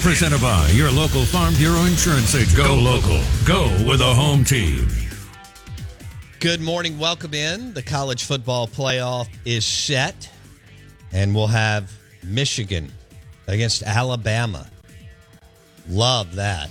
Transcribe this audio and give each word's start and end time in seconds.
Presented 0.00 0.40
by 0.40 0.68
your 0.68 0.90
local 0.90 1.24
Farm 1.24 1.54
Bureau 1.54 1.84
Insurance 1.84 2.34
agent. 2.34 2.56
Go 2.56 2.74
local. 2.74 3.20
Go 3.44 3.64
with 3.88 4.00
a 4.00 4.14
home 4.14 4.44
team. 4.44 4.86
Good 6.40 6.60
morning. 6.60 6.98
Welcome 6.98 7.34
in. 7.34 7.72
The 7.74 7.82
college 7.82 8.24
football 8.24 8.68
playoff 8.68 9.28
is 9.44 9.64
set, 9.64 10.30
and 11.10 11.34
we'll 11.34 11.46
have 11.46 11.90
Michigan 12.22 12.92
against 13.46 13.82
Alabama. 13.82 14.68
Love 15.88 16.34
that. 16.36 16.70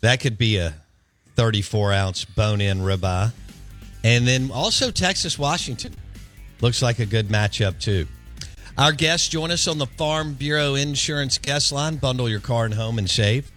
That 0.00 0.20
could 0.20 0.36
be 0.36 0.56
a 0.58 0.74
34 1.36 1.92
ounce 1.92 2.24
bone 2.24 2.60
in 2.60 2.80
ribeye. 2.80 3.32
And 4.04 4.26
then 4.26 4.50
also 4.50 4.90
Texas 4.90 5.38
Washington. 5.38 5.94
Looks 6.60 6.82
like 6.82 6.98
a 6.98 7.06
good 7.06 7.28
matchup, 7.28 7.80
too. 7.80 8.06
Our 8.78 8.92
guests 8.92 9.28
join 9.28 9.50
us 9.50 9.68
on 9.68 9.76
the 9.76 9.86
Farm 9.86 10.32
Bureau 10.32 10.74
Insurance 10.74 11.36
guest 11.36 11.72
line. 11.72 11.96
Bundle 11.96 12.26
your 12.26 12.40
car 12.40 12.64
and 12.64 12.72
home 12.72 12.98
and 12.98 13.08
save 13.08 13.52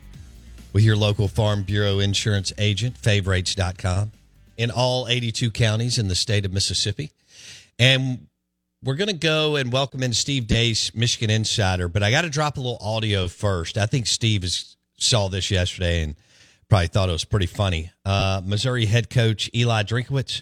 with 0.73 0.83
your 0.83 0.97
local 0.97 1.29
Farm 1.29 1.63
Bureau 1.63 1.99
Insurance 1.99 2.51
agent, 2.57 2.97
favrates.com, 2.97 4.11
in 4.57 4.71
all 4.71 5.07
82 5.07 5.51
counties 5.51 5.97
in 5.97 6.09
the 6.09 6.15
state 6.15 6.43
of 6.43 6.51
Mississippi. 6.51 7.13
And 7.79 8.27
we're 8.83 8.95
going 8.95 9.07
to 9.07 9.13
go 9.13 9.55
and 9.55 9.71
welcome 9.71 10.03
in 10.03 10.11
Steve 10.11 10.47
Deace, 10.47 10.93
Michigan 10.93 11.29
Insider, 11.29 11.87
but 11.87 12.03
I 12.03 12.11
got 12.11 12.23
to 12.23 12.29
drop 12.29 12.57
a 12.57 12.59
little 12.59 12.77
audio 12.81 13.29
first. 13.29 13.77
I 13.77 13.85
think 13.85 14.07
Steve 14.07 14.43
is, 14.43 14.75
saw 14.97 15.29
this 15.29 15.49
yesterday 15.49 16.03
and 16.03 16.17
probably 16.67 16.87
thought 16.87 17.07
it 17.07 17.13
was 17.13 17.23
pretty 17.23 17.45
funny. 17.45 17.89
Uh, 18.03 18.41
Missouri 18.43 18.85
head 18.85 19.09
coach 19.09 19.49
Eli 19.55 19.83
Drinkwitz 19.83 20.41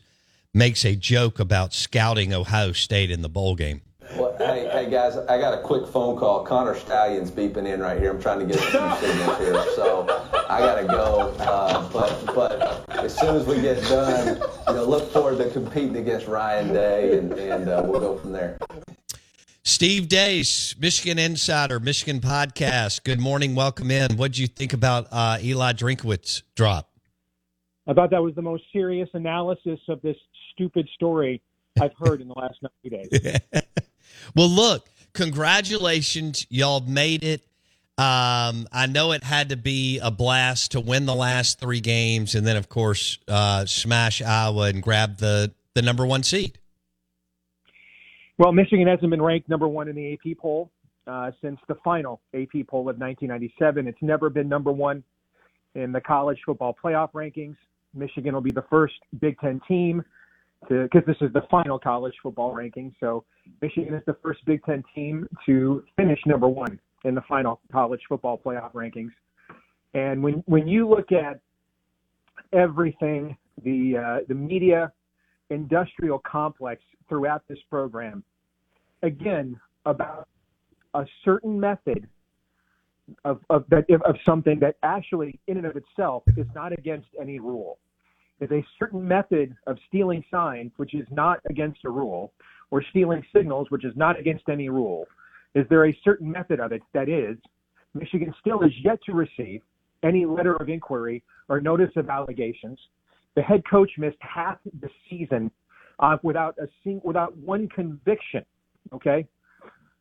makes 0.51 0.83
a 0.83 0.95
joke 0.95 1.39
about 1.39 1.75
scouting 1.75 2.33
Ohio 2.33 2.71
State 2.71 3.11
in 3.11 3.21
the 3.21 3.29
bowl 3.29 3.53
game. 3.53 3.81
Well, 4.11 4.35
hey, 4.37 4.69
hey 4.71 4.89
guys, 4.91 5.17
I 5.17 5.39
got 5.39 5.57
a 5.57 5.61
quick 5.61 5.87
phone 5.87 6.17
call. 6.17 6.45
Connor 6.45 6.75
Stalions 6.75 7.31
beeping 7.31 7.65
in 7.65 7.79
right 7.79 7.99
here. 7.99 8.11
I'm 8.11 8.21
trying 8.21 8.39
to 8.39 8.45
get 8.45 8.59
some 8.59 8.95
signals 8.99 9.37
here, 9.39 9.65
so 9.75 10.05
I 10.49 10.59
gotta 10.59 10.85
go. 10.85 11.33
Uh, 11.39 11.89
but 11.89 12.25
but 12.35 12.89
as 12.99 13.17
soon 13.17 13.35
as 13.35 13.47
we 13.47 13.61
get 13.61 13.81
done, 13.83 14.37
you 14.67 14.73
know, 14.73 14.85
look 14.85 15.11
forward 15.11 15.37
to 15.39 15.49
competing 15.49 15.97
against 15.97 16.27
Ryan 16.27 16.73
Day, 16.73 17.17
and, 17.17 17.33
and 17.33 17.69
uh, 17.69 17.81
we'll 17.85 17.99
go 17.99 18.17
from 18.17 18.33
there. 18.33 18.57
Steve 19.63 20.09
Deace, 20.09 20.79
Michigan 20.79 21.17
Insider, 21.17 21.79
Michigan 21.79 22.19
Podcast. 22.19 23.03
Good 23.03 23.19
morning. 23.19 23.55
Welcome 23.55 23.89
in. 23.89 24.17
What 24.17 24.33
did 24.33 24.37
you 24.37 24.47
think 24.47 24.73
about 24.73 25.07
uh, 25.11 25.39
Eli 25.41 25.73
Drinkwitz 25.73 26.43
drop? 26.55 26.89
I 27.87 27.93
thought 27.93 28.11
that 28.11 28.21
was 28.21 28.35
the 28.35 28.41
most 28.41 28.63
serious 28.71 29.09
analysis 29.13 29.79
of 29.87 30.01
this 30.01 30.17
stupid 30.53 30.87
story 30.93 31.41
I've 31.81 31.93
heard 31.97 32.21
in 32.21 32.27
the 32.27 32.35
last 32.35 32.59
90 32.83 33.09
days. 33.09 33.39
well, 34.35 34.49
look, 34.49 34.87
congratulations. 35.13 36.45
Y'all 36.49 36.81
made 36.81 37.23
it. 37.23 37.41
Um, 37.95 38.67
I 38.71 38.87
know 38.89 39.11
it 39.11 39.23
had 39.23 39.49
to 39.49 39.57
be 39.57 39.99
a 39.99 40.09
blast 40.09 40.71
to 40.71 40.79
win 40.79 41.05
the 41.05 41.13
last 41.13 41.59
three 41.59 41.79
games 41.79 42.33
and 42.33 42.45
then, 42.45 42.57
of 42.57 42.67
course, 42.67 43.19
uh, 43.27 43.65
smash 43.65 44.19
Iowa 44.21 44.63
and 44.63 44.81
grab 44.81 45.17
the, 45.17 45.51
the 45.75 45.83
number 45.83 46.05
one 46.05 46.23
seed. 46.23 46.57
Well, 48.39 48.51
Michigan 48.51 48.87
hasn't 48.87 49.11
been 49.11 49.21
ranked 49.21 49.47
number 49.47 49.67
one 49.67 49.87
in 49.87 49.95
the 49.95 50.13
AP 50.13 50.37
poll 50.39 50.71
uh, 51.05 51.31
since 51.39 51.59
the 51.67 51.75
final 51.83 52.19
AP 52.33 52.65
poll 52.67 52.89
of 52.89 52.97
1997. 52.97 53.87
It's 53.87 54.01
never 54.01 54.31
been 54.31 54.49
number 54.49 54.71
one 54.71 55.03
in 55.75 55.91
the 55.91 56.01
college 56.01 56.39
football 56.43 56.75
playoff 56.83 57.11
rankings. 57.11 57.57
Michigan 57.93 58.33
will 58.33 58.41
be 58.41 58.51
the 58.51 58.65
first 58.71 58.95
Big 59.19 59.39
Ten 59.39 59.61
team 59.67 60.03
to, 60.69 60.83
because 60.83 61.05
this 61.05 61.17
is 61.21 61.31
the 61.33 61.43
final 61.49 61.79
college 61.79 62.13
football 62.21 62.53
ranking. 62.53 62.93
So 62.99 63.23
Michigan 63.61 63.93
is 63.93 64.03
the 64.05 64.15
first 64.21 64.43
Big 64.45 64.63
Ten 64.63 64.83
team 64.93 65.27
to 65.45 65.83
finish 65.95 66.19
number 66.25 66.47
one 66.47 66.79
in 67.03 67.15
the 67.15 67.21
final 67.27 67.59
college 67.71 68.01
football 68.07 68.39
playoff 68.43 68.71
rankings. 68.73 69.11
And 69.93 70.23
when 70.23 70.43
when 70.45 70.67
you 70.67 70.89
look 70.89 71.11
at 71.11 71.39
everything, 72.51 73.37
the 73.63 73.97
uh, 73.97 74.25
the 74.27 74.35
media 74.35 74.91
industrial 75.49 76.19
complex 76.19 76.81
throughout 77.07 77.43
this 77.47 77.59
program, 77.69 78.23
again 79.03 79.59
about 79.85 80.27
a 80.93 81.05
certain 81.25 81.59
method 81.59 82.07
of 83.25 83.41
of 83.49 83.65
of 84.05 84.15
something 84.25 84.59
that 84.59 84.77
actually 84.83 85.39
in 85.47 85.57
and 85.57 85.65
of 85.65 85.75
itself 85.75 86.23
is 86.37 86.47
not 86.55 86.71
against 86.71 87.07
any 87.19 87.39
rule 87.39 87.77
is 88.39 88.51
a 88.51 88.65
certain 88.79 89.05
method 89.07 89.55
of 89.67 89.77
stealing 89.87 90.23
signs, 90.29 90.71
which 90.77 90.93
is 90.93 91.07
not 91.11 91.39
against 91.49 91.79
a 91.85 91.89
rule, 91.89 92.33
or 92.71 92.83
stealing 92.89 93.23
signals, 93.35 93.67
which 93.69 93.85
is 93.85 93.95
not 93.95 94.19
against 94.19 94.49
any 94.49 94.69
rule. 94.69 95.05
Is 95.55 95.65
there 95.69 95.85
a 95.85 95.99
certain 96.03 96.31
method 96.31 96.59
of 96.59 96.71
it 96.71 96.81
that 96.93 97.07
is? 97.09 97.37
Michigan 97.93 98.33
still 98.39 98.61
is 98.63 98.71
yet 98.83 98.99
to 99.05 99.13
receive 99.13 99.61
any 100.01 100.25
letter 100.25 100.55
of 100.55 100.69
inquiry 100.69 101.23
or 101.49 101.61
notice 101.61 101.91
of 101.95 102.09
allegations. 102.09 102.79
The 103.35 103.41
head 103.41 103.63
coach 103.69 103.91
missed 103.97 104.17
half 104.19 104.57
the 104.81 104.89
season 105.09 105.51
uh, 105.99 106.17
without 106.23 106.55
a 106.57 106.67
sing- 106.83 107.01
without 107.03 107.35
one 107.37 107.67
conviction. 107.69 108.43
Okay, 108.91 109.27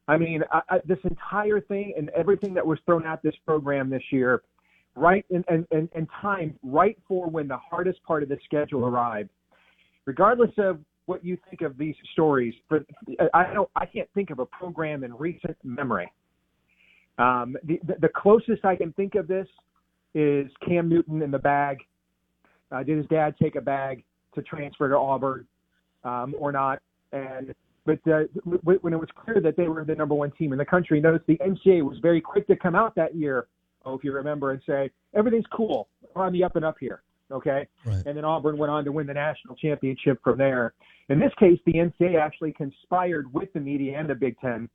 I 0.09 0.17
mean 0.17 0.43
I, 0.51 0.61
I, 0.69 0.81
this 0.85 0.99
entire 1.05 1.61
thing 1.61 1.95
and 1.97 2.09
everything 2.11 2.55
that 2.55 2.67
was 2.67 2.79
thrown 2.85 3.07
at 3.07 3.23
this 3.23 3.35
program 3.47 3.91
this 3.91 4.03
year 4.11 4.43
right 4.95 5.25
and, 5.31 5.45
and, 5.49 5.89
and, 5.95 6.09
time 6.21 6.55
right 6.63 6.99
for 7.09 7.29
when 7.29 7.49
the 7.49 7.57
hardest 7.57 8.03
part 8.05 8.23
of 8.23 8.29
the 8.29 8.39
schedule 8.45 8.85
arrived. 8.85 9.31
Regardless 10.05 10.51
of 10.59 10.81
what 11.07 11.25
you 11.25 11.39
think 11.49 11.63
of 11.63 11.79
these 11.79 11.95
stories, 12.13 12.55
for 12.69 12.85
I 13.35 13.53
don't 13.53 13.69
I 13.75 13.87
can't 13.87 14.09
think 14.15 14.31
of 14.31 14.39
a 14.39 14.47
program 14.47 15.05
in 15.05 15.15
recent 15.15 15.57
memory. 15.65 16.13
Um, 17.19 17.57
the, 17.65 17.81
the, 17.87 17.95
the 18.03 18.09
closest 18.09 18.65
I 18.65 18.77
can 18.77 18.93
think 18.93 19.15
of 19.15 19.29
this 19.29 19.47
is 20.15 20.51
Cam 20.67 20.89
Newton 20.89 21.23
in 21.23 21.31
the 21.31 21.39
bag. 21.39 21.79
Uh, 22.71 22.83
did 22.83 22.99
his 22.99 23.07
dad 23.07 23.35
take 23.41 23.55
a 23.55 23.61
bag 23.61 24.03
to 24.35 24.43
transfer 24.43 24.89
to 24.89 24.97
Auburn 24.97 25.47
um, 26.05 26.35
or 26.39 26.53
not? 26.53 26.81
And 27.13 27.55
but 27.85 27.99
uh, 28.07 28.23
when 28.63 28.93
it 28.93 29.01
was 29.01 29.09
clear 29.17 29.41
that 29.41 29.57
they 29.57 29.69
were 29.69 29.85
the 29.85 29.95
number 29.95 30.15
one 30.15 30.31
team 30.33 30.53
in 30.53 30.59
the 30.59 30.65
country, 30.65 31.01
notice 31.01 31.23
the 31.27 31.39
NCAA 31.39 31.83
was 31.83 31.99
very 32.01 32.21
quick 32.21 32.47
to 32.47 32.57
come 32.57 32.75
out 32.75 32.95
that 32.95 33.15
year 33.17 33.47
oh, 33.85 33.95
if 33.95 34.05
you 34.05 34.13
remember, 34.13 34.53
and 34.53 34.61
say 34.67 34.91
everything's 35.15 35.47
cool. 35.55 35.89
We're 36.15 36.25
on 36.25 36.33
the 36.33 36.45
up 36.45 36.57
and 36.57 36.65
up 36.65 36.77
here. 36.79 37.03
Okay, 37.31 37.67
right. 37.87 38.03
and 38.05 38.17
then 38.17 38.25
Auburn 38.25 38.59
went 38.59 38.71
on 38.71 38.85
to 38.85 38.93
win 38.93 39.07
the 39.07 39.15
national 39.15 39.57
championship 39.57 40.21
from 40.23 40.37
there. 40.37 40.75
In 41.09 41.19
this 41.19 41.33
case, 41.39 41.59
the 41.65 41.73
NCAA 41.75 42.21
actually 42.21 42.53
conspired 42.53 43.33
with 43.33 43.51
the 43.55 43.61
media 43.61 43.99
and 43.99 44.09
the 44.09 44.15
Big 44.15 44.39
Ten 44.39 44.69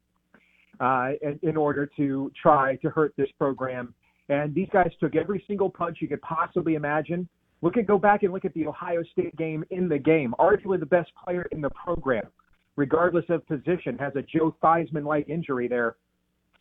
uh, 0.79 1.09
in, 1.21 1.39
in 1.43 1.57
order 1.57 1.89
to 1.97 2.31
try 2.41 2.75
to 2.77 2.89
hurt 2.89 3.13
this 3.17 3.29
program. 3.37 3.93
And 4.29 4.53
these 4.53 4.67
guys 4.73 4.91
took 4.99 5.15
every 5.15 5.43
single 5.47 5.69
punch 5.69 5.97
you 6.01 6.07
could 6.07 6.21
possibly 6.21 6.75
imagine. 6.75 7.27
Look 7.61 7.77
at 7.77 7.87
go 7.87 7.97
back 7.97 8.23
and 8.23 8.33
look 8.33 8.45
at 8.45 8.53
the 8.53 8.67
Ohio 8.67 9.01
State 9.11 9.35
game 9.37 9.63
in 9.71 9.87
the 9.87 9.97
game. 9.97 10.33
Arguably 10.39 10.79
the 10.79 10.85
best 10.85 11.11
player 11.23 11.47
in 11.51 11.61
the 11.61 11.69
program, 11.71 12.25
regardless 12.75 13.25
of 13.29 13.47
position, 13.47 13.97
has 13.97 14.13
a 14.15 14.21
Joe 14.21 14.55
Theismann 14.61 15.05
like 15.05 15.27
injury 15.29 15.67
there. 15.67 15.95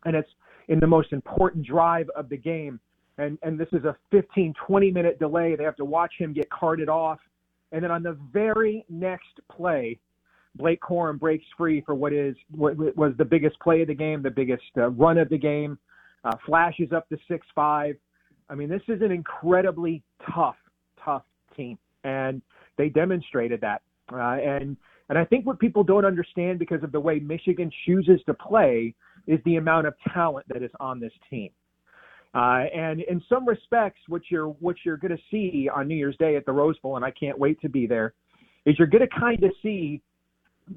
And 0.05 0.15
it's 0.15 0.31
in 0.69 0.81
the 0.81 0.87
most 0.87 1.13
important 1.13 1.65
drive 1.67 2.09
of 2.17 2.29
the 2.29 2.37
game. 2.37 2.81
And, 3.19 3.39
and 3.43 3.59
this 3.59 3.69
is 3.73 3.85
a 3.85 3.97
15, 4.11 4.55
20 4.67 4.91
minute 4.91 5.19
delay. 5.19 5.57
They 5.57 5.65
have 5.65 5.77
to 5.77 5.85
watch 5.85 6.13
him 6.19 6.33
get 6.33 6.51
carted 6.51 6.89
off. 6.89 7.19
And 7.73 7.83
then 7.83 7.91
on 7.91 8.03
the 8.03 8.19
very 8.33 8.85
next 8.89 9.41
play, 9.51 9.99
Blake 10.57 10.81
Corum 10.81 11.19
breaks 11.19 11.45
free 11.57 11.83
for 11.83 11.95
what 11.95 12.13
is 12.13 12.35
what 12.51 12.77
was 12.97 13.13
the 13.19 13.25
biggest 13.25 13.59
play 13.61 13.83
of 13.83 13.89
the 13.89 13.95
game, 13.95 14.23
the 14.23 14.31
biggest 14.31 14.63
uh, 14.79 14.89
run 14.91 15.19
of 15.19 15.29
the 15.29 15.39
game, 15.39 15.79
uh, 16.25 16.37
flashes 16.47 16.93
up 16.93 17.09
to 17.11 17.19
six 17.29 17.47
five. 17.55 17.97
I 18.49 18.55
mean, 18.55 18.69
this 18.69 18.83
is 18.89 19.03
an 19.03 19.11
incredibly 19.11 20.03
tough, 20.35 20.57
tough 21.05 21.25
team, 21.57 21.79
and 22.05 22.41
they 22.79 22.89
demonstrated 22.89 23.61
that. 23.61 23.83
Uh, 24.11 24.17
and 24.17 24.77
and 25.09 25.19
I 25.19 25.25
think 25.25 25.47
what 25.47 25.59
people 25.59 25.85
don't 25.85 26.05
understand 26.05 26.59
because 26.59 26.83
of 26.83 26.93
the 26.93 27.01
way 27.01 27.19
Michigan 27.19 27.71
chooses 27.85 28.21
to 28.27 28.35
play 28.35 28.95
is 29.27 29.41
the 29.45 29.57
amount 29.57 29.87
of 29.87 29.95
talent 30.13 30.47
that 30.49 30.63
is 30.63 30.71
on 30.81 31.01
this 31.01 31.13
team. 31.31 31.51
Uh, 32.35 32.65
and 32.75 33.01
in 33.01 33.23
some 33.29 33.47
respects, 33.49 34.01
what 34.09 34.23
you're 34.31 34.49
what 34.49 34.77
you're 34.85 34.99
going 34.99 35.17
to 35.17 35.23
see 35.31 35.71
on 35.75 35.89
New 35.89 35.95
Year's 35.95 36.17
Day 36.19 36.37
at 36.37 36.45
the 36.45 36.53
Rose 36.53 36.79
Bowl, 36.81 36.97
and 36.97 37.05
I 37.05 37.11
can't 37.11 37.39
wait 37.39 37.61
to 37.63 37.69
be 37.69 37.87
there, 37.87 38.13
is 38.67 38.79
you're 38.79 38.89
going 38.89 39.07
to 39.09 39.19
kind 39.19 39.43
of 39.43 39.53
see 39.63 40.03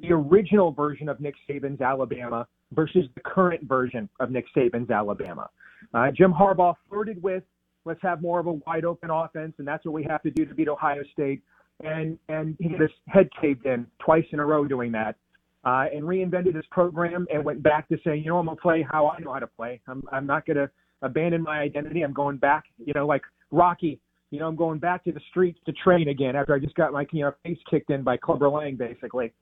the 0.02 0.14
original 0.14 0.72
version 0.72 1.10
of 1.10 1.20
Nick 1.20 1.36
Saban's 1.50 1.82
Alabama 1.82 2.48
versus 2.72 3.06
the 3.16 3.22
current 3.22 3.64
version 3.64 4.08
of 4.20 4.32
Nick 4.32 4.46
Saban's 4.56 4.90
Alabama. 4.90 5.50
Uh, 5.94 6.12
Jim 6.12 6.32
Harbaugh 6.32 6.76
flirted 6.88 7.22
with 7.22 7.44
let's 7.84 8.02
have 8.04 8.22
more 8.22 8.40
of 8.40 8.48
a 8.48 8.54
wide 8.54 8.86
open 8.86 9.10
offense, 9.10 9.54
and 9.58 9.68
that's 9.68 9.84
what 9.84 9.94
we 9.94 10.04
have 10.04 10.22
to 10.22 10.32
do 10.32 10.46
to 10.46 10.54
beat 10.54 10.70
Ohio 10.70 11.02
State. 11.12 11.42
And 11.84 12.18
and 12.30 12.56
he 12.60 12.70
got 12.70 12.82
his 12.82 12.92
head 13.08 13.30
caved 13.42 13.66
in 13.66 13.86
twice 14.00 14.26
in 14.32 14.40
a 14.40 14.46
row 14.46 14.66
doing 14.66 14.92
that 14.94 15.18
uh, 15.66 15.86
and 15.94 16.04
reinvented 16.04 16.56
his 16.56 16.66
program 16.72 17.28
and 17.34 17.44
went 17.44 17.62
back 17.62 17.88
to 17.90 17.98
saying, 18.04 18.24
you 18.24 18.30
know, 18.30 18.38
I'm 18.38 18.46
gonna 18.46 18.58
play 18.58 18.86
how 18.90 19.08
I 19.08 19.20
know 19.20 19.34
how 19.34 19.40
to 19.40 19.48
play. 19.48 19.82
I'm 19.88 20.04
I'm 20.12 20.26
not 20.26 20.46
gonna 20.46 20.70
abandon 21.02 21.44
my 21.44 21.60
identity. 21.60 22.02
I'm 22.02 22.14
going 22.14 22.38
back, 22.38 22.66
you 22.78 22.94
know, 22.94 23.06
like 23.06 23.24
Rocky. 23.52 24.00
You 24.32 24.40
know, 24.40 24.48
I'm 24.48 24.56
going 24.56 24.78
back 24.78 25.04
to 25.06 25.12
the 25.12 25.22
streets 25.32 25.60
to 25.66 25.72
train 25.72 26.10
again 26.10 26.36
after 26.36 26.54
I 26.54 26.60
just 26.60 26.76
got 26.76 26.94
my 26.94 27.06
you 27.12 27.24
know 27.24 27.32
face 27.44 27.58
kicked 27.70 27.90
in 27.90 28.04
by 28.04 28.18
Clubber 28.18 28.50
Lang, 28.50 28.76
basically. 28.76 29.34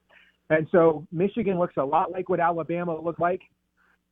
And 0.49 0.65
so 0.71 1.05
Michigan 1.11 1.59
looks 1.59 1.75
a 1.77 1.83
lot 1.83 2.11
like 2.11 2.29
what 2.29 2.39
Alabama 2.39 2.99
looked 2.99 3.19
like 3.19 3.41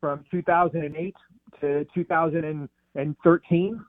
from 0.01 0.25
2008 0.31 1.16
to 1.62 1.86
2013, 1.96 3.86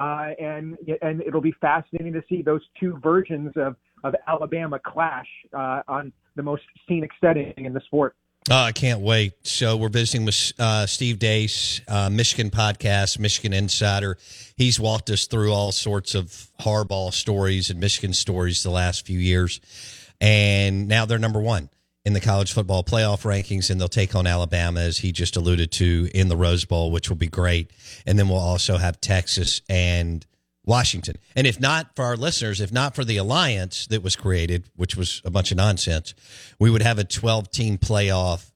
uh, 0.00 0.28
and 0.40 0.76
and 1.02 1.22
it'll 1.22 1.40
be 1.40 1.54
fascinating 1.60 2.12
to 2.12 2.22
see 2.28 2.42
those 2.42 2.62
two 2.78 2.98
versions 3.02 3.52
of 3.56 3.76
of 4.02 4.14
Alabama 4.28 4.78
clash 4.84 5.28
uh, 5.56 5.82
on 5.88 6.12
the 6.36 6.42
most 6.42 6.62
scenic 6.88 7.10
setting 7.20 7.52
in 7.56 7.72
the 7.72 7.80
sport. 7.80 8.14
Oh, 8.50 8.56
I 8.56 8.72
can't 8.72 9.00
wait. 9.00 9.32
So 9.46 9.76
we're 9.76 9.88
visiting 9.88 10.26
with 10.26 10.52
uh, 10.58 10.84
Steve 10.84 11.18
Deace, 11.18 11.80
uh, 11.88 12.10
Michigan 12.10 12.50
podcast, 12.50 13.18
Michigan 13.18 13.54
Insider. 13.54 14.18
He's 14.56 14.78
walked 14.78 15.08
us 15.08 15.26
through 15.26 15.52
all 15.52 15.72
sorts 15.72 16.14
of 16.14 16.26
Harbaugh 16.60 17.12
stories 17.12 17.70
and 17.70 17.80
Michigan 17.80 18.12
stories 18.12 18.62
the 18.62 18.70
last 18.70 19.06
few 19.06 19.18
years, 19.18 19.60
and 20.20 20.88
now 20.88 21.06
they're 21.06 21.18
number 21.18 21.40
one 21.40 21.70
in 22.04 22.12
the 22.12 22.20
college 22.20 22.52
football 22.52 22.84
playoff 22.84 23.22
rankings, 23.22 23.70
and 23.70 23.80
they'll 23.80 23.88
take 23.88 24.14
on 24.14 24.26
Alabama, 24.26 24.80
as 24.80 24.98
he 24.98 25.10
just 25.10 25.36
alluded 25.36 25.72
to, 25.72 26.10
in 26.14 26.28
the 26.28 26.36
Rose 26.36 26.66
Bowl, 26.66 26.90
which 26.90 27.08
will 27.08 27.16
be 27.16 27.28
great. 27.28 27.70
And 28.04 28.18
then 28.18 28.28
we'll 28.28 28.38
also 28.38 28.76
have 28.76 29.00
Texas 29.00 29.62
and 29.70 30.26
Washington. 30.64 31.16
And 31.36 31.46
if 31.46 31.60
not 31.60 31.94
for 31.94 32.04
our 32.04 32.16
listeners, 32.16 32.60
if 32.60 32.72
not 32.72 32.94
for 32.94 33.04
the 33.04 33.16
alliance 33.16 33.86
that 33.88 34.02
was 34.02 34.16
created, 34.16 34.64
which 34.76 34.96
was 34.96 35.20
a 35.24 35.30
bunch 35.30 35.50
of 35.50 35.56
nonsense, 35.56 36.14
we 36.58 36.70
would 36.70 36.82
have 36.82 36.98
a 36.98 37.04
12 37.04 37.50
team 37.50 37.78
playoff 37.78 38.50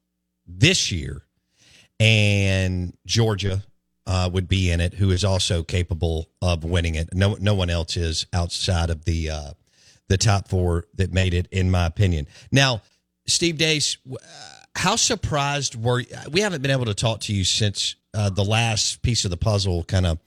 this 0.47 0.91
year. 0.91 1.23
And 2.01 2.97
Georgia 3.07 3.63
uh, 4.07 4.31
would 4.33 4.49
be 4.49 4.71
in 4.71 4.81
it, 4.81 4.95
who 4.95 5.11
is 5.11 5.25
also 5.25 5.63
capable 5.63 6.31
of 6.41 6.65
winning 6.65 6.95
it. 6.95 7.11
No, 7.13 7.37
no 7.41 7.55
one 7.55 7.69
else 7.69 7.97
is 7.97 8.27
outside 8.33 8.89
of 8.91 9.05
the 9.05 9.31
uh, 9.31 9.51
the 10.09 10.17
top 10.17 10.49
four 10.49 10.85
that 10.95 11.13
made 11.13 11.35
it, 11.35 11.47
in 11.51 11.71
my 11.71 11.85
opinion. 11.85 12.27
Now, 12.51 12.81
Steve 13.27 13.57
Deace, 13.57 13.99
how 14.75 14.97
surprised 14.97 15.75
were 15.75 16.03
we? 16.31 16.41
Haven't 16.41 16.63
been 16.63 16.71
able 16.71 16.87
to 16.87 16.95
talk 16.95 17.21
to 17.23 17.35
you 17.35 17.45
since 17.45 17.97
uh, 18.15 18.31
the 18.31 18.45
last 18.45 19.03
piece 19.03 19.27
of 19.27 19.31
the 19.31 19.37
puzzle 19.37 19.85
kind 19.85 20.07
of 20.07 20.19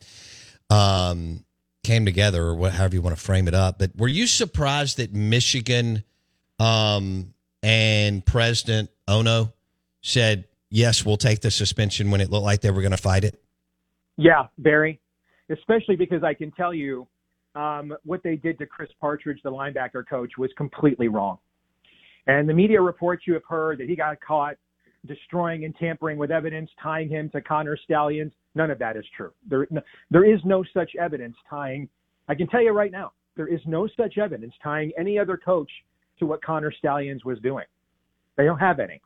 um, 0.70 1.44
came 1.84 2.06
together, 2.06 2.44
or 2.44 2.56
what, 2.56 2.74
however 2.74 2.96
you 2.96 3.02
want 3.02 3.16
to 3.16 3.22
frame 3.22 3.48
it 3.48 3.54
up. 3.54 3.80
But 3.80 3.96
were 3.96 4.08
you 4.08 4.28
surprised 4.28 4.98
that 4.98 5.14
Michigan 5.14 6.04
um, 6.60 7.34
and 7.64 8.26
President 8.26 8.90
Ono 9.08 9.54
said, 10.02 10.46
yes, 10.70 11.06
we'll 11.06 11.18
take 11.18 11.42
the 11.42 11.52
suspension 11.52 12.12
when 12.12 12.22
it 12.22 12.30
looked 12.30 12.44
like 12.44 12.62
they 12.62 12.72
were 12.72 12.82
going 12.82 12.92
to 12.92 12.98
fight 12.98 13.24
it? 13.24 13.42
Yeah, 14.18 14.48
Barry, 14.58 15.00
especially 15.50 15.96
because 15.96 16.24
I 16.24 16.34
can 16.34 16.52
tell 16.52 16.74
you 16.74 17.08
um, 17.56 17.96
what 18.04 18.22
they 18.24 18.36
did 18.36 18.60
to 18.60 18.66
Chris 18.66 18.90
Partridge, 19.00 19.40
the 19.44 19.52
linebacker 19.52 20.08
coach, 20.08 20.32
was 20.38 20.52
completely 20.58 21.08
wrong. 21.08 21.40
And 22.28 22.48
the 22.48 22.54
media 22.54 22.80
reports 22.80 23.24
you 23.26 23.34
have 23.34 23.46
heard 23.48 23.80
that 23.80 23.90
he 23.90 23.96
got 23.96 24.20
caught 24.22 24.56
destroying 25.08 25.66
and 25.66 25.76
tampering 25.76 26.18
with 26.18 26.30
evidence, 26.30 26.70
tying 26.82 27.10
him 27.10 27.30
to 27.32 27.42
Connor 27.42 27.78
Stalions. 27.84 28.32
None 28.56 28.72
of 28.72 28.80
that 28.80 28.98
is 28.98 29.06
true. 29.16 29.32
There, 29.48 29.68
there 30.10 30.26
is 30.26 30.40
no 30.44 30.64
such 30.74 30.96
evidence 31.00 31.36
tying. 31.50 31.88
I 32.28 32.36
can 32.36 32.48
tell 32.48 32.62
you 32.62 32.72
right 32.72 32.92
now, 32.92 33.14
there 33.36 33.48
is 33.48 33.62
no 33.66 33.88
such 33.96 34.18
evidence 34.18 34.54
tying 34.62 34.92
any 34.98 35.18
other 35.18 35.38
coach 35.38 35.72
to 36.20 36.26
what 36.26 36.44
Connor 36.44 36.72
Stalions 36.72 37.24
was 37.24 37.40
doing. 37.40 37.66
They 38.36 38.46
don't 38.46 38.60
have 38.60 38.80
any. 38.80 39.02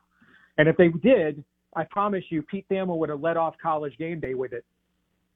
And 0.58 0.68
if 0.68 0.76
they 0.76 0.88
did, 0.88 1.44
I 1.74 1.84
promise 1.84 2.24
you, 2.30 2.42
Pete 2.42 2.66
Thamel 2.70 2.98
would 2.98 3.10
have 3.10 3.20
let 3.20 3.36
off 3.36 3.54
college 3.62 3.96
game 3.98 4.20
day 4.20 4.34
with 4.34 4.52
it 4.52 4.64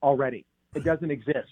already. 0.03 0.45
It 0.75 0.85
doesn't 0.85 1.11
exist. 1.11 1.49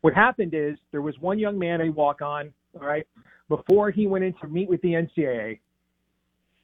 What 0.00 0.14
happened 0.14 0.54
is 0.54 0.76
there 0.90 1.02
was 1.02 1.18
one 1.20 1.38
young 1.38 1.58
man, 1.58 1.80
a 1.80 1.90
walk 1.90 2.22
on, 2.22 2.52
all 2.80 2.86
right, 2.86 3.06
before 3.48 3.90
he 3.90 4.06
went 4.06 4.24
in 4.24 4.34
to 4.40 4.48
meet 4.48 4.68
with 4.68 4.80
the 4.82 4.92
NCAA. 4.92 5.60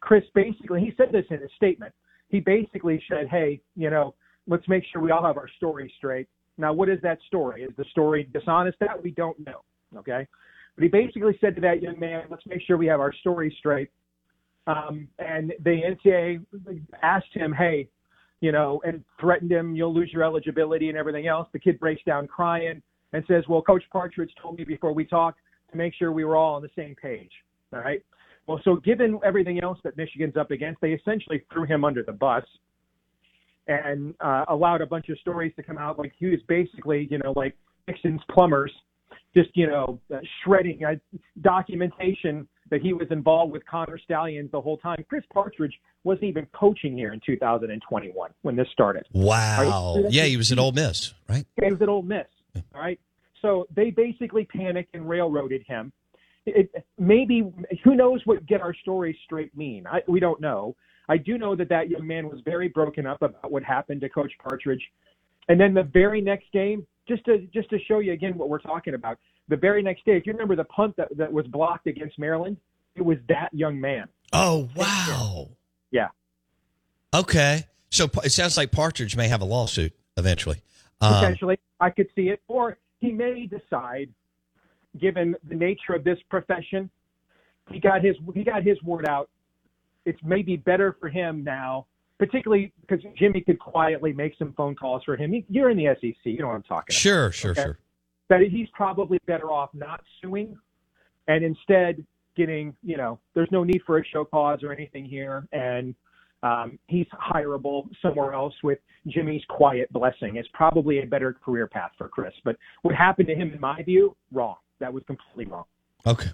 Chris 0.01 0.25
basically, 0.35 0.81
he 0.81 0.93
said 0.97 1.13
this 1.13 1.25
in 1.31 1.41
his 1.41 1.51
statement. 1.57 1.93
He 2.29 2.41
basically 2.41 3.03
said, 3.09 3.29
hey, 3.29 3.61
you 3.75 3.91
know, 3.91 4.15
let's 4.49 4.67
make 4.69 4.83
sure 4.91 5.01
we 5.01 5.11
all 5.11 5.25
have 5.25 5.37
our 5.37 5.49
story 5.57 5.93
straight. 5.99 6.27
Now, 6.57 6.73
what 6.73 6.89
is 6.89 6.99
that 7.03 7.19
story? 7.27 7.63
Is 7.63 7.71
the 7.77 7.85
story 7.91 8.29
dishonest? 8.33 8.79
That 8.81 9.01
we 9.01 9.13
don't 9.13 9.39
know. 9.47 9.63
Okay. 9.97 10.27
But 10.75 10.83
he 10.83 10.89
basically 10.89 11.37
said 11.41 11.55
to 11.57 11.61
that 11.63 11.83
young 11.83 11.99
man, 11.99 12.25
let's 12.31 12.47
make 12.47 12.63
sure 12.63 12.77
we 12.77 12.87
have 12.87 13.01
our 13.01 13.13
story 13.13 13.55
straight. 13.59 13.91
Um, 14.67 15.09
and 15.19 15.53
the 15.65 15.97
NCAA 16.07 16.45
asked 17.03 17.33
him, 17.33 17.53
hey, 17.53 17.89
you 18.41 18.53
know, 18.53 18.81
and 18.85 19.03
threatened 19.21 19.51
him, 19.51 19.75
you'll 19.75 19.95
lose 19.95 20.11
your 20.13 20.23
eligibility 20.23 20.89
and 20.89 20.99
everything 20.99 21.27
else. 21.27 21.49
The 21.53 21.59
kid 21.59 21.81
breaks 21.81 22.03
down 22.05 22.27
crying 22.27 22.83
and 23.13 23.25
says, 23.27 23.45
well, 23.49 23.63
Coach 23.63 23.83
Partridge 23.91 24.31
told 24.41 24.59
me 24.59 24.65
before 24.65 24.93
we 24.93 25.05
talked 25.05 25.41
to 25.73 25.77
make 25.77 25.95
sure 25.95 26.13
we 26.13 26.25
were 26.25 26.37
all 26.37 26.55
on 26.55 26.63
the 26.63 26.71
same 26.77 26.95
page. 26.95 27.31
All 27.73 27.81
right. 27.81 28.03
Well, 28.47 28.61
so 28.65 28.77
given 28.77 29.19
everything 29.25 29.61
else 29.63 29.79
that 29.85 29.97
Michigan's 29.97 30.37
up 30.37 30.51
against, 30.51 30.81
they 30.81 30.93
essentially 30.93 31.45
threw 31.53 31.65
him 31.65 31.85
under 31.85 32.03
the 32.03 32.13
bus 32.13 32.45
and 33.69 34.15
uh, 34.21 34.45
allowed 34.49 34.81
a 34.81 34.87
bunch 34.87 35.09
of 35.09 35.19
stories 35.19 35.53
to 35.57 35.63
come 35.63 35.79
out. 35.79 35.99
Like 35.99 36.13
he 36.19 36.27
was 36.27 36.41
basically, 36.49 37.07
you 37.11 37.19
know, 37.19 37.33
like 37.37 37.55
Nixon's 37.87 38.23
plumbers, 38.31 38.73
just 39.37 39.51
you 39.55 39.67
know, 39.67 40.01
uh, 40.13 40.19
shredding 40.43 40.85
uh, 40.85 40.95
documentation 41.43 42.49
that 42.71 42.83
he 42.83 42.93
was 42.93 43.07
involved 43.11 43.53
with 43.53 43.65
Connor 43.67 43.99
Stalions 43.99 44.51
the 44.51 44.61
whole 44.61 44.77
time. 44.79 45.05
Chris 45.09 45.25
Partridge 45.33 45.73
wasn't 46.05 46.25
even 46.25 46.47
coaching 46.53 46.97
here 46.97 47.13
in 47.13 47.21
2021 47.25 48.31
when 48.43 48.57
this 48.57 48.69
started. 48.73 49.07
Wow. 49.13 50.03
Right? 50.03 50.13
Yeah, 50.13 50.25
he 50.25 50.37
was 50.37 50.53
at 50.53 50.59
Ole 50.59 50.73
Miss, 50.73 51.15
right? 51.29 51.47
He 51.63 51.71
was 51.71 51.81
at 51.81 51.89
Ole 51.89 52.03
Miss. 52.03 52.27
All 52.75 52.81
right. 52.81 53.01
So 53.41 53.67
they 53.75 53.91
basically 53.91 54.45
panicked 54.45 54.95
and 54.95 55.09
railroaded 55.09 55.63
him. 55.67 55.93
It, 56.45 56.71
maybe 56.99 57.53
who 57.85 57.95
knows 57.95 58.21
what 58.25 58.45
get 58.47 58.61
our 58.61 58.75
story 58.75 59.19
straight 59.25 59.55
mean? 59.57 59.87
I, 59.87 60.01
we 60.09 60.19
don't 60.19 60.41
know. 60.41 60.77
I 61.09 61.17
do 61.17 61.39
know 61.39 61.57
that 61.57 61.69
that 61.71 61.89
young 61.89 62.07
man 62.07 62.29
was 62.29 62.41
very 62.45 62.69
broken 62.69 63.07
up 63.07 63.23
about 63.23 63.51
what 63.51 63.63
happened 63.63 64.01
to 64.03 64.09
Coach 64.09 64.33
Partridge, 64.47 64.83
and 65.49 65.59
then 65.61 65.73
the 65.75 65.83
very 65.83 66.21
next 66.21 66.53
game, 66.53 66.87
just 67.07 67.25
to 67.25 67.39
just 67.53 67.71
to 67.71 67.79
show 67.87 68.01
you 68.01 68.13
again 68.13 68.37
what 68.37 68.49
we're 68.49 68.59
talking 68.59 68.95
about, 68.95 69.19
the 69.49 69.57
very 69.57 69.83
next 69.83 70.05
day, 70.05 70.17
if 70.17 70.27
you 70.27 70.33
remember 70.33 70.57
the 70.57 70.65
punt 70.65 70.95
that, 70.97 71.09
that 71.17 71.33
was 71.33 71.47
blocked 71.47 71.87
against 71.87 72.19
Maryland, 72.19 72.59
it 72.95 73.03
was 73.03 73.17
that 73.29 73.49
young 73.53 73.81
man. 73.81 74.07
Oh 74.33 74.69
wow! 74.75 75.49
Yeah. 75.91 76.09
Okay, 77.15 77.65
so 77.91 78.11
it 78.23 78.31
sounds 78.31 78.57
like 78.59 78.71
Partridge 78.71 79.17
may 79.17 79.29
have 79.29 79.41
a 79.41 79.47
lawsuit 79.47 79.95
eventually. 80.19 80.63
Um, 81.01 81.15
Potentially, 81.15 81.59
I 81.81 81.91
could 81.91 82.09
see 82.15 82.29
it, 82.29 82.43
or 82.49 82.77
he 82.99 83.13
may 83.13 83.47
decide, 83.47 84.11
given 85.01 85.35
the 85.49 85.55
nature 85.55 85.95
of 85.95 86.05
this 86.05 86.19
profession, 86.29 86.91
he 87.71 87.81
got 87.81 88.05
his 88.05 88.17
he 88.35 88.45
got 88.45 88.63
his 88.63 88.83
word 88.83 89.09
out. 89.09 89.31
It's 90.05 90.21
maybe 90.25 90.57
better 90.57 90.97
for 91.01 91.09
him 91.09 91.45
now, 91.45 91.87
particularly 92.19 92.73
because 92.81 93.05
Jimmy 93.19 93.41
could 93.41 93.59
quietly 93.59 94.13
make 94.13 94.35
some 94.39 94.53
phone 94.55 94.75
calls 94.75 95.03
for 95.05 95.17
him. 95.17 95.45
You're 95.49 95.71
in 95.71 95.77
the 95.77 95.95
SEC, 96.01 96.17
you 96.25 96.39
know 96.39 96.49
what 96.49 96.55
I'm 96.57 96.63
talking 96.63 96.95
sure, 96.95 97.27
about. 97.27 97.35
Sure, 97.35 97.55
sure, 97.55 97.63
okay? 97.63 97.63
sure. 97.63 97.79
That 98.29 98.41
he's 98.51 98.69
probably 98.75 99.19
better 99.27 99.51
off 99.51 99.71
not 99.73 100.03
suing, 100.21 100.57
and 101.29 101.45
instead 101.45 102.05
getting, 102.37 102.75
you 102.83 102.97
know, 102.97 103.19
there's 103.35 103.49
no 103.51 103.65
need 103.65 103.81
for 103.87 103.99
a 103.99 104.05
show 104.05 104.25
cause 104.25 104.63
or 104.63 104.73
anything 104.73 105.05
here, 105.05 105.47
and 105.53 105.95
um, 106.43 106.79
he's 106.87 107.07
hireable 107.13 107.89
somewhere 108.01 108.33
else 108.33 108.55
with 108.63 108.79
Jimmy's 109.09 109.43
quiet 109.49 109.93
blessing. 109.93 110.37
It's 110.37 110.49
probably 110.55 111.01
a 111.01 111.07
better 111.07 111.33
career 111.45 111.67
path 111.67 111.91
for 111.99 112.09
Chris. 112.09 112.33
But 112.45 112.57
what 112.83 112.95
happened 112.95 113.29
to 113.29 113.35
him, 113.35 113.53
in 113.53 113.61
my 113.61 113.83
view, 113.83 114.17
wrong. 114.33 114.57
That 114.81 114.93
was 114.93 115.03
completely 115.07 115.47
wrong. 115.47 115.65
Okay. 116.07 116.31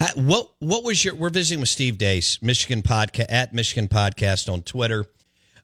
Uh, 0.00 0.08
what 0.16 0.50
what 0.58 0.84
was 0.84 1.04
your? 1.04 1.14
We're 1.14 1.30
visiting 1.30 1.60
with 1.60 1.68
Steve 1.68 1.98
Deace, 1.98 2.42
Michigan 2.42 2.82
podcast 2.82 3.26
at 3.28 3.54
Michigan 3.54 3.88
Podcast 3.88 4.52
on 4.52 4.62
Twitter. 4.62 5.06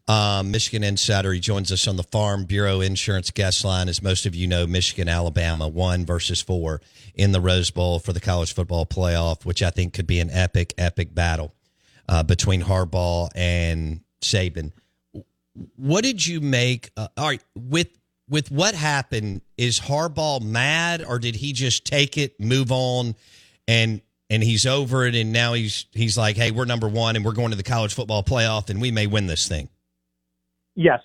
Um, 0.09 0.51
Michigan 0.51 0.83
Insider. 0.83 1.33
He 1.33 1.41
joins 1.41 1.71
us 1.71 1.87
on 1.87 1.97
the 1.97 2.03
Farm 2.03 2.45
Bureau 2.45 2.81
Insurance 2.81 3.31
guest 3.31 3.65
line. 3.65 3.89
As 3.89 4.03
most 4.03 4.27
of 4.27 4.35
you 4.35 4.47
know, 4.47 4.67
Michigan, 4.67 5.09
Alabama, 5.09 5.69
one 5.69 6.05
versus 6.05 6.41
four 6.41 6.81
in 7.15 7.33
the 7.33 7.41
Rose 7.41 7.71
Bowl 7.71 8.01
for 8.01 8.13
the 8.13 8.21
college 8.21 8.55
football 8.55 8.87
playoff, 8.87 9.45
which 9.45 9.63
I 9.63 9.71
think 9.71 9.93
could 9.93 10.07
be 10.07 10.19
an 10.19 10.31
epic, 10.31 10.75
epic 10.79 11.15
battle 11.15 11.55
uh, 12.09 12.23
between 12.25 12.63
Harbaugh 12.63 13.29
and 13.37 14.01
Saban. 14.21 14.73
What 15.77 16.03
did 16.03 16.27
you 16.27 16.41
make? 16.41 16.91
Uh, 16.97 17.09
all 17.17 17.29
right, 17.29 17.45
with 17.55 17.89
with 18.29 18.51
what 18.51 18.75
happened, 18.75 19.43
is 19.59 19.81
Harbaugh 19.81 20.41
mad, 20.41 21.05
or 21.05 21.19
did 21.19 21.37
he 21.37 21.53
just 21.53 21.85
take 21.85 22.17
it, 22.17 22.39
move 22.41 22.73
on, 22.73 23.17
and 23.71 24.03
and 24.29 24.43
he's 24.43 24.67
over 24.67 25.07
it, 25.07 25.15
and 25.15 25.33
now 25.33 25.55
he's 25.55 25.87
he's 25.93 26.19
like, 26.19 26.37
hey, 26.37 26.51
we're 26.51 26.65
number 26.65 26.89
one, 26.89 27.15
and 27.15 27.25
we're 27.25 27.33
going 27.33 27.51
to 27.51 27.57
the 27.57 27.63
college 27.63 27.95
football 27.95 28.25
playoff, 28.25 28.69
and 28.69 28.81
we 28.81 28.91
may 28.91 29.07
win 29.07 29.27
this 29.29 29.49
thing. 29.49 29.69
Yes. 30.75 31.01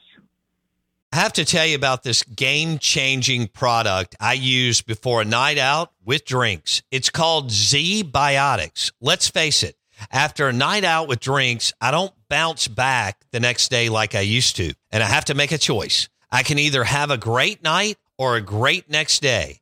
I 1.14 1.18
have 1.18 1.34
to 1.34 1.46
tell 1.46 1.66
you 1.66 1.76
about 1.76 2.04
this 2.04 2.24
game 2.24 2.78
changing 2.78 3.48
product 3.48 4.16
I 4.20 4.34
use 4.34 4.82
before 4.82 5.22
a 5.22 5.26
night 5.26 5.58
out 5.58 5.94
with 6.04 6.26
drinks. 6.26 6.82
It's 6.92 7.10
called 7.10 7.52
ZBiotics. 7.52 8.92
Let's 9.00 9.30
face 9.30 9.64
it, 9.64 9.78
after 10.12 10.50
a 10.50 10.54
night 10.54 10.84
out 10.84 11.08
with 11.08 11.22
drinks, 11.22 11.72
I 11.80 11.92
don't 11.92 12.14
bounce 12.28 12.68
back 12.68 13.22
the 13.32 13.40
next 13.40 13.70
day 13.70 13.88
like 13.88 14.14
I 14.14 14.22
used 14.22 14.58
to. 14.58 14.74
And 14.92 15.02
I 15.02 15.06
have 15.06 15.26
to 15.26 15.36
make 15.36 15.54
a 15.54 15.58
choice. 15.58 16.10
I 16.32 16.44
can 16.44 16.60
either 16.60 16.84
have 16.84 17.12
a 17.12 17.18
great 17.18 17.64
night 17.64 17.98
or 18.18 18.36
a 18.36 18.42
great 18.42 18.90
next 18.90 19.22
day. 19.22 19.62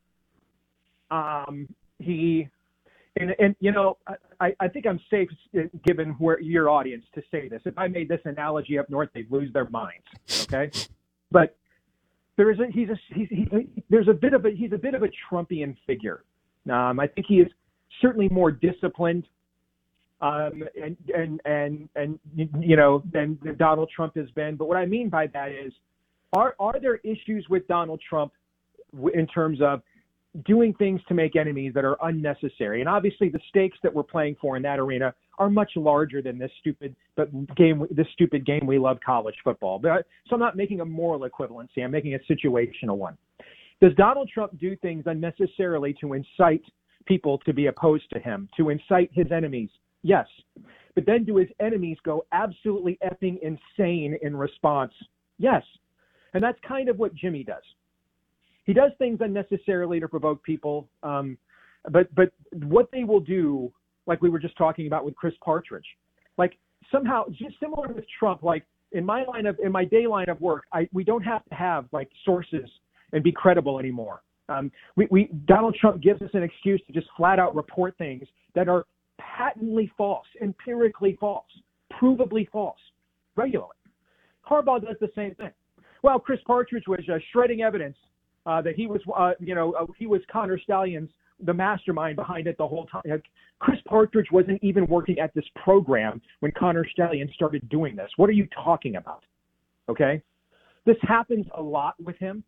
Um, 1.11 1.67
he, 1.99 2.47
and, 3.17 3.35
and 3.37 3.55
you 3.59 3.71
know, 3.71 3.97
I, 4.39 4.53
I 4.59 4.67
think 4.67 4.87
I'm 4.87 4.99
safe 5.09 5.29
given 5.85 6.11
where 6.11 6.39
your 6.39 6.69
audience 6.69 7.03
to 7.13 7.21
say 7.29 7.47
this. 7.47 7.61
If 7.65 7.77
I 7.77 7.87
made 7.87 8.09
this 8.09 8.21
analogy 8.25 8.79
up 8.79 8.89
north, 8.89 9.09
they'd 9.13 9.31
lose 9.31 9.53
their 9.53 9.69
minds. 9.69 10.05
Okay, 10.43 10.71
but 11.31 11.55
there 12.37 12.49
is 12.49 12.59
a 12.59 12.67
he's 12.71 12.89
a 12.89 12.97
he's, 13.13 13.27
he, 13.29 13.47
there's 13.89 14.07
a 14.07 14.13
bit 14.13 14.33
of 14.33 14.45
a 14.45 14.51
he's 14.51 14.71
a 14.71 14.77
bit 14.77 14.95
of 14.95 15.03
a 15.03 15.09
Trumpian 15.29 15.75
figure. 15.85 16.23
Um, 16.71 16.99
I 16.99 17.07
think 17.07 17.27
he 17.27 17.35
is 17.35 17.47
certainly 18.01 18.29
more 18.29 18.51
disciplined, 18.51 19.25
um, 20.21 20.63
and 20.81 20.97
and 21.15 21.41
and 21.45 21.89
and 21.95 22.19
you 22.33 22.77
know 22.77 23.03
than, 23.11 23.37
than 23.43 23.57
Donald 23.57 23.89
Trump 23.93 24.15
has 24.15 24.29
been. 24.31 24.55
But 24.55 24.69
what 24.69 24.77
I 24.77 24.85
mean 24.85 25.09
by 25.09 25.27
that 25.27 25.51
is, 25.51 25.73
are 26.33 26.55
are 26.59 26.79
there 26.79 26.95
issues 26.97 27.45
with 27.49 27.67
Donald 27.67 28.01
Trump 28.07 28.31
in 29.13 29.27
terms 29.27 29.59
of 29.61 29.81
doing 30.45 30.73
things 30.75 31.01
to 31.07 31.13
make 31.13 31.35
enemies 31.35 31.73
that 31.75 31.83
are 31.83 31.97
unnecessary. 32.03 32.79
And 32.79 32.89
obviously, 32.89 33.29
the 33.29 33.39
stakes 33.49 33.77
that 33.83 33.93
we're 33.93 34.03
playing 34.03 34.37
for 34.39 34.55
in 34.55 34.63
that 34.63 34.79
arena 34.79 35.13
are 35.37 35.49
much 35.49 35.71
larger 35.75 36.21
than 36.21 36.37
this 36.37 36.51
stupid 36.59 36.95
but 37.15 37.29
game, 37.55 37.85
this 37.91 38.07
stupid 38.13 38.45
game 38.45 38.65
we 38.65 38.77
love, 38.77 38.97
college 39.05 39.35
football. 39.43 39.79
But, 39.79 40.05
so 40.27 40.35
I'm 40.35 40.39
not 40.39 40.55
making 40.55 40.79
a 40.79 40.85
moral 40.85 41.27
equivalency. 41.27 41.83
I'm 41.83 41.91
making 41.91 42.15
a 42.15 42.33
situational 42.33 42.97
one. 42.97 43.17
Does 43.81 43.93
Donald 43.95 44.29
Trump 44.33 44.57
do 44.59 44.75
things 44.77 45.03
unnecessarily 45.07 45.95
to 45.99 46.13
incite 46.13 46.63
people 47.05 47.39
to 47.39 47.53
be 47.53 47.65
opposed 47.67 48.09
to 48.13 48.19
him, 48.19 48.47
to 48.55 48.69
incite 48.69 49.09
his 49.13 49.31
enemies? 49.31 49.69
Yes. 50.03 50.27
But 50.95 51.05
then 51.05 51.25
do 51.25 51.37
his 51.37 51.49
enemies 51.59 51.97
go 52.05 52.25
absolutely 52.31 52.97
effing 53.03 53.37
insane 53.41 54.17
in 54.21 54.35
response? 54.35 54.93
Yes. 55.39 55.63
And 56.33 56.43
that's 56.43 56.59
kind 56.65 56.89
of 56.89 56.99
what 56.99 57.13
Jimmy 57.15 57.43
does 57.43 57.63
he 58.71 58.73
does 58.73 58.91
things 58.99 59.19
unnecessarily 59.19 59.99
to 59.99 60.07
provoke 60.07 60.41
people. 60.43 60.87
Um, 61.03 61.37
but 61.91 62.07
but 62.15 62.31
what 62.53 62.89
they 62.93 63.03
will 63.03 63.19
do, 63.19 63.69
like 64.07 64.21
we 64.21 64.29
were 64.29 64.39
just 64.39 64.57
talking 64.57 64.87
about 64.87 65.03
with 65.03 65.13
Chris 65.13 65.33
Partridge, 65.43 65.85
like 66.37 66.57
somehow 66.89 67.25
just 67.31 67.59
similar 67.59 67.89
with 67.89 68.05
Trump, 68.17 68.43
like 68.43 68.63
in 68.93 69.05
my 69.05 69.25
line 69.25 69.45
of 69.45 69.57
in 69.61 69.73
my 69.73 69.83
day 69.83 70.07
line 70.07 70.29
of 70.29 70.39
work, 70.39 70.63
I 70.71 70.87
we 70.93 71.03
don't 71.03 71.23
have 71.23 71.43
to 71.49 71.55
have 71.55 71.87
like 71.91 72.09
sources 72.23 72.69
and 73.11 73.21
be 73.21 73.33
credible 73.33 73.77
anymore. 73.77 74.21
Um, 74.47 74.71
we, 74.95 75.05
we 75.11 75.29
Donald 75.47 75.75
Trump 75.75 76.01
gives 76.01 76.21
us 76.21 76.29
an 76.33 76.43
excuse 76.43 76.81
to 76.87 76.93
just 76.93 77.07
flat 77.17 77.39
out 77.39 77.53
report 77.53 77.97
things 77.97 78.23
that 78.55 78.69
are 78.69 78.85
patently 79.19 79.91
false, 79.97 80.27
empirically 80.41 81.17
false, 81.19 81.51
provably 82.01 82.49
false, 82.49 82.79
regularly. 83.35 83.75
Harbaugh 84.49 84.81
does 84.81 84.95
the 85.01 85.11
same 85.13 85.35
thing. 85.35 85.51
Well, 86.03 86.19
Chris 86.19 86.39
Partridge 86.47 86.87
was 86.87 87.01
uh, 87.13 87.17
shredding 87.33 87.63
evidence 87.63 87.97
uh, 88.45 88.61
that 88.61 88.75
he 88.75 88.87
was, 88.87 89.01
uh, 89.15 89.31
you 89.39 89.55
know, 89.55 89.73
uh, 89.73 89.85
he 89.97 90.07
was 90.07 90.21
Connor 90.31 90.59
Stalions, 90.59 91.09
the 91.43 91.53
mastermind 91.53 92.15
behind 92.15 92.47
it 92.47 92.57
the 92.57 92.67
whole 92.67 92.85
time. 92.85 93.01
Like, 93.05 93.25
Chris 93.59 93.79
Partridge 93.85 94.27
wasn't 94.31 94.63
even 94.63 94.87
working 94.87 95.19
at 95.19 95.33
this 95.33 95.45
program 95.63 96.21
when 96.39 96.51
Connor 96.57 96.85
Stalions 96.91 97.31
started 97.33 97.67
doing 97.69 97.95
this. 97.95 98.09
What 98.17 98.29
are 98.29 98.33
you 98.33 98.47
talking 98.63 98.95
about? 98.95 99.23
Okay, 99.89 100.21
this 100.85 100.97
happens 101.01 101.45
a 101.55 101.61
lot 101.61 101.95
with 102.01 102.17
him. 102.17 102.43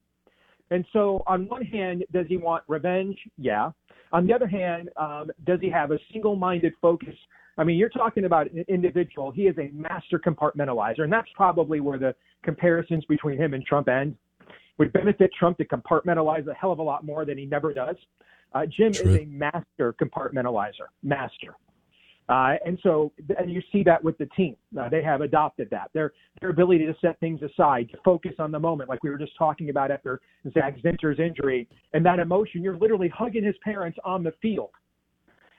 And 0.71 0.85
so, 0.93 1.23
on 1.27 1.47
one 1.49 1.63
hand, 1.63 2.03
does 2.11 2.25
he 2.27 2.37
want 2.37 2.63
revenge? 2.67 3.17
Yeah. 3.37 3.71
On 4.11 4.25
the 4.25 4.33
other 4.33 4.47
hand, 4.47 4.89
um, 4.95 5.31
does 5.45 5.59
he 5.59 5.69
have 5.69 5.91
a 5.91 5.99
single-minded 6.11 6.73
focus? 6.81 7.15
I 7.57 7.63
mean, 7.63 7.77
you're 7.77 7.89
talking 7.89 8.25
about 8.25 8.51
an 8.51 8.65
individual. 8.67 9.31
He 9.31 9.43
is 9.43 9.55
a 9.59 9.69
master 9.73 10.19
compartmentalizer, 10.19 11.01
and 11.01 11.13
that's 11.13 11.27
probably 11.35 11.79
where 11.79 11.99
the 11.99 12.15
comparisons 12.43 13.05
between 13.05 13.37
him 13.37 13.53
and 13.53 13.63
Trump 13.65 13.87
end 13.87 14.15
would 14.77 14.91
benefit 14.93 15.31
Trump 15.37 15.57
to 15.57 15.65
compartmentalize 15.65 16.47
a 16.47 16.53
hell 16.53 16.71
of 16.71 16.79
a 16.79 16.83
lot 16.83 17.05
more 17.05 17.25
than 17.25 17.37
he 17.37 17.45
never 17.45 17.73
does. 17.73 17.95
Uh, 18.53 18.65
Jim 18.65 18.91
True. 18.93 19.11
is 19.11 19.21
a 19.21 19.25
master 19.25 19.93
compartmentalizer, 19.93 20.87
master. 21.01 21.55
Uh, 22.29 22.53
and 22.65 22.79
so, 22.83 23.11
and 23.37 23.51
you 23.51 23.61
see 23.71 23.83
that 23.83 24.01
with 24.01 24.17
the 24.17 24.25
team. 24.27 24.55
Uh, 24.79 24.87
they 24.87 25.03
have 25.03 25.21
adopted 25.21 25.69
that. 25.71 25.89
Their 25.93 26.13
their 26.39 26.51
ability 26.51 26.85
to 26.85 26.95
set 27.01 27.19
things 27.19 27.41
aside, 27.41 27.89
to 27.89 27.97
focus 28.05 28.31
on 28.39 28.51
the 28.51 28.59
moment, 28.59 28.89
like 28.89 29.03
we 29.03 29.09
were 29.09 29.17
just 29.17 29.33
talking 29.37 29.69
about 29.69 29.91
after 29.91 30.21
Zach 30.53 30.77
Zinter's 30.81 31.19
injury, 31.19 31.67
and 31.93 32.05
that 32.05 32.19
emotion. 32.19 32.63
You're 32.63 32.77
literally 32.77 33.09
hugging 33.09 33.43
his 33.43 33.55
parents 33.61 33.97
on 34.05 34.23
the 34.23 34.31
field, 34.41 34.69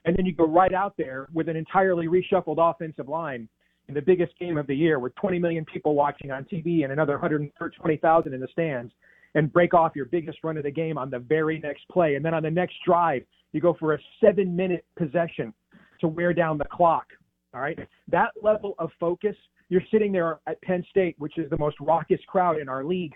and 0.07 0.17
then 0.17 0.25
you 0.25 0.35
go 0.35 0.47
right 0.47 0.73
out 0.73 0.95
there 0.97 1.29
with 1.35 1.51
an 1.51 1.57
entirely 1.57 2.07
reshuffled 2.07 2.57
offensive 2.59 3.09
line 3.09 3.47
in 3.89 3.95
the 3.95 4.03
biggest 4.03 4.39
game 4.39 4.57
of 4.57 4.67
the 4.67 4.75
year, 4.75 4.99
with 4.99 5.15
20 5.17 5.39
million 5.39 5.65
people 5.65 5.95
watching 5.95 6.31
on 6.31 6.45
TV 6.45 6.85
and 6.85 6.93
another 6.93 7.15
120,000 7.15 8.35
in 8.35 8.41
the 8.41 8.49
stands, 8.53 8.93
and 9.35 9.53
break 9.53 9.75
off 9.75 9.93
your 9.95 10.07
biggest 10.07 10.39
run 10.43 10.57
of 10.57 10.63
the 10.63 10.71
game 10.71 10.97
on 10.97 11.11
the 11.11 11.19
very 11.19 11.59
next 11.59 11.87
play. 11.89 12.15
And 12.15 12.25
then 12.25 12.35
on 12.35 12.43
the 12.43 12.51
next 12.51 12.77
drive, 12.87 13.23
you 13.53 13.61
go 13.61 13.77
for 13.79 13.95
a 13.95 13.99
seven 14.21 14.55
minute 14.55 14.85
possession 14.97 15.53
to 16.01 16.09
wear 16.09 16.33
down 16.33 16.59
the 16.59 16.65
clock. 16.65 17.07
All 17.55 17.61
right. 17.61 17.79
That 18.09 18.31
level 18.43 18.75
of 18.79 18.91
focus, 18.99 19.37
you're 19.69 19.83
sitting 19.91 20.13
there 20.13 20.41
at 20.47 20.61
Penn 20.63 20.85
State, 20.91 21.15
which 21.19 21.39
is 21.39 21.49
the 21.51 21.59
most 21.59 21.77
raucous 21.81 22.21
crowd 22.27 22.59
in 22.59 22.69
our 22.69 22.85
league. 22.85 23.15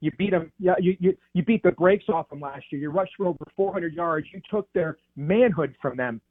You 0.00 0.10
beat 0.18 0.30
them. 0.30 0.50
Yeah, 0.58 0.74
you, 0.80 0.96
you 0.98 1.16
you 1.34 1.44
beat 1.44 1.62
the 1.62 1.72
brakes 1.72 2.06
off 2.08 2.30
them 2.30 2.40
last 2.40 2.64
year. 2.70 2.80
You 2.80 2.90
rushed 2.90 3.12
for 3.18 3.26
over 3.26 3.44
400 3.54 3.92
yards. 3.92 4.26
You 4.32 4.40
took 4.50 4.70
their 4.72 4.96
manhood 5.14 5.74
from 5.82 5.98
them, 5.98 6.22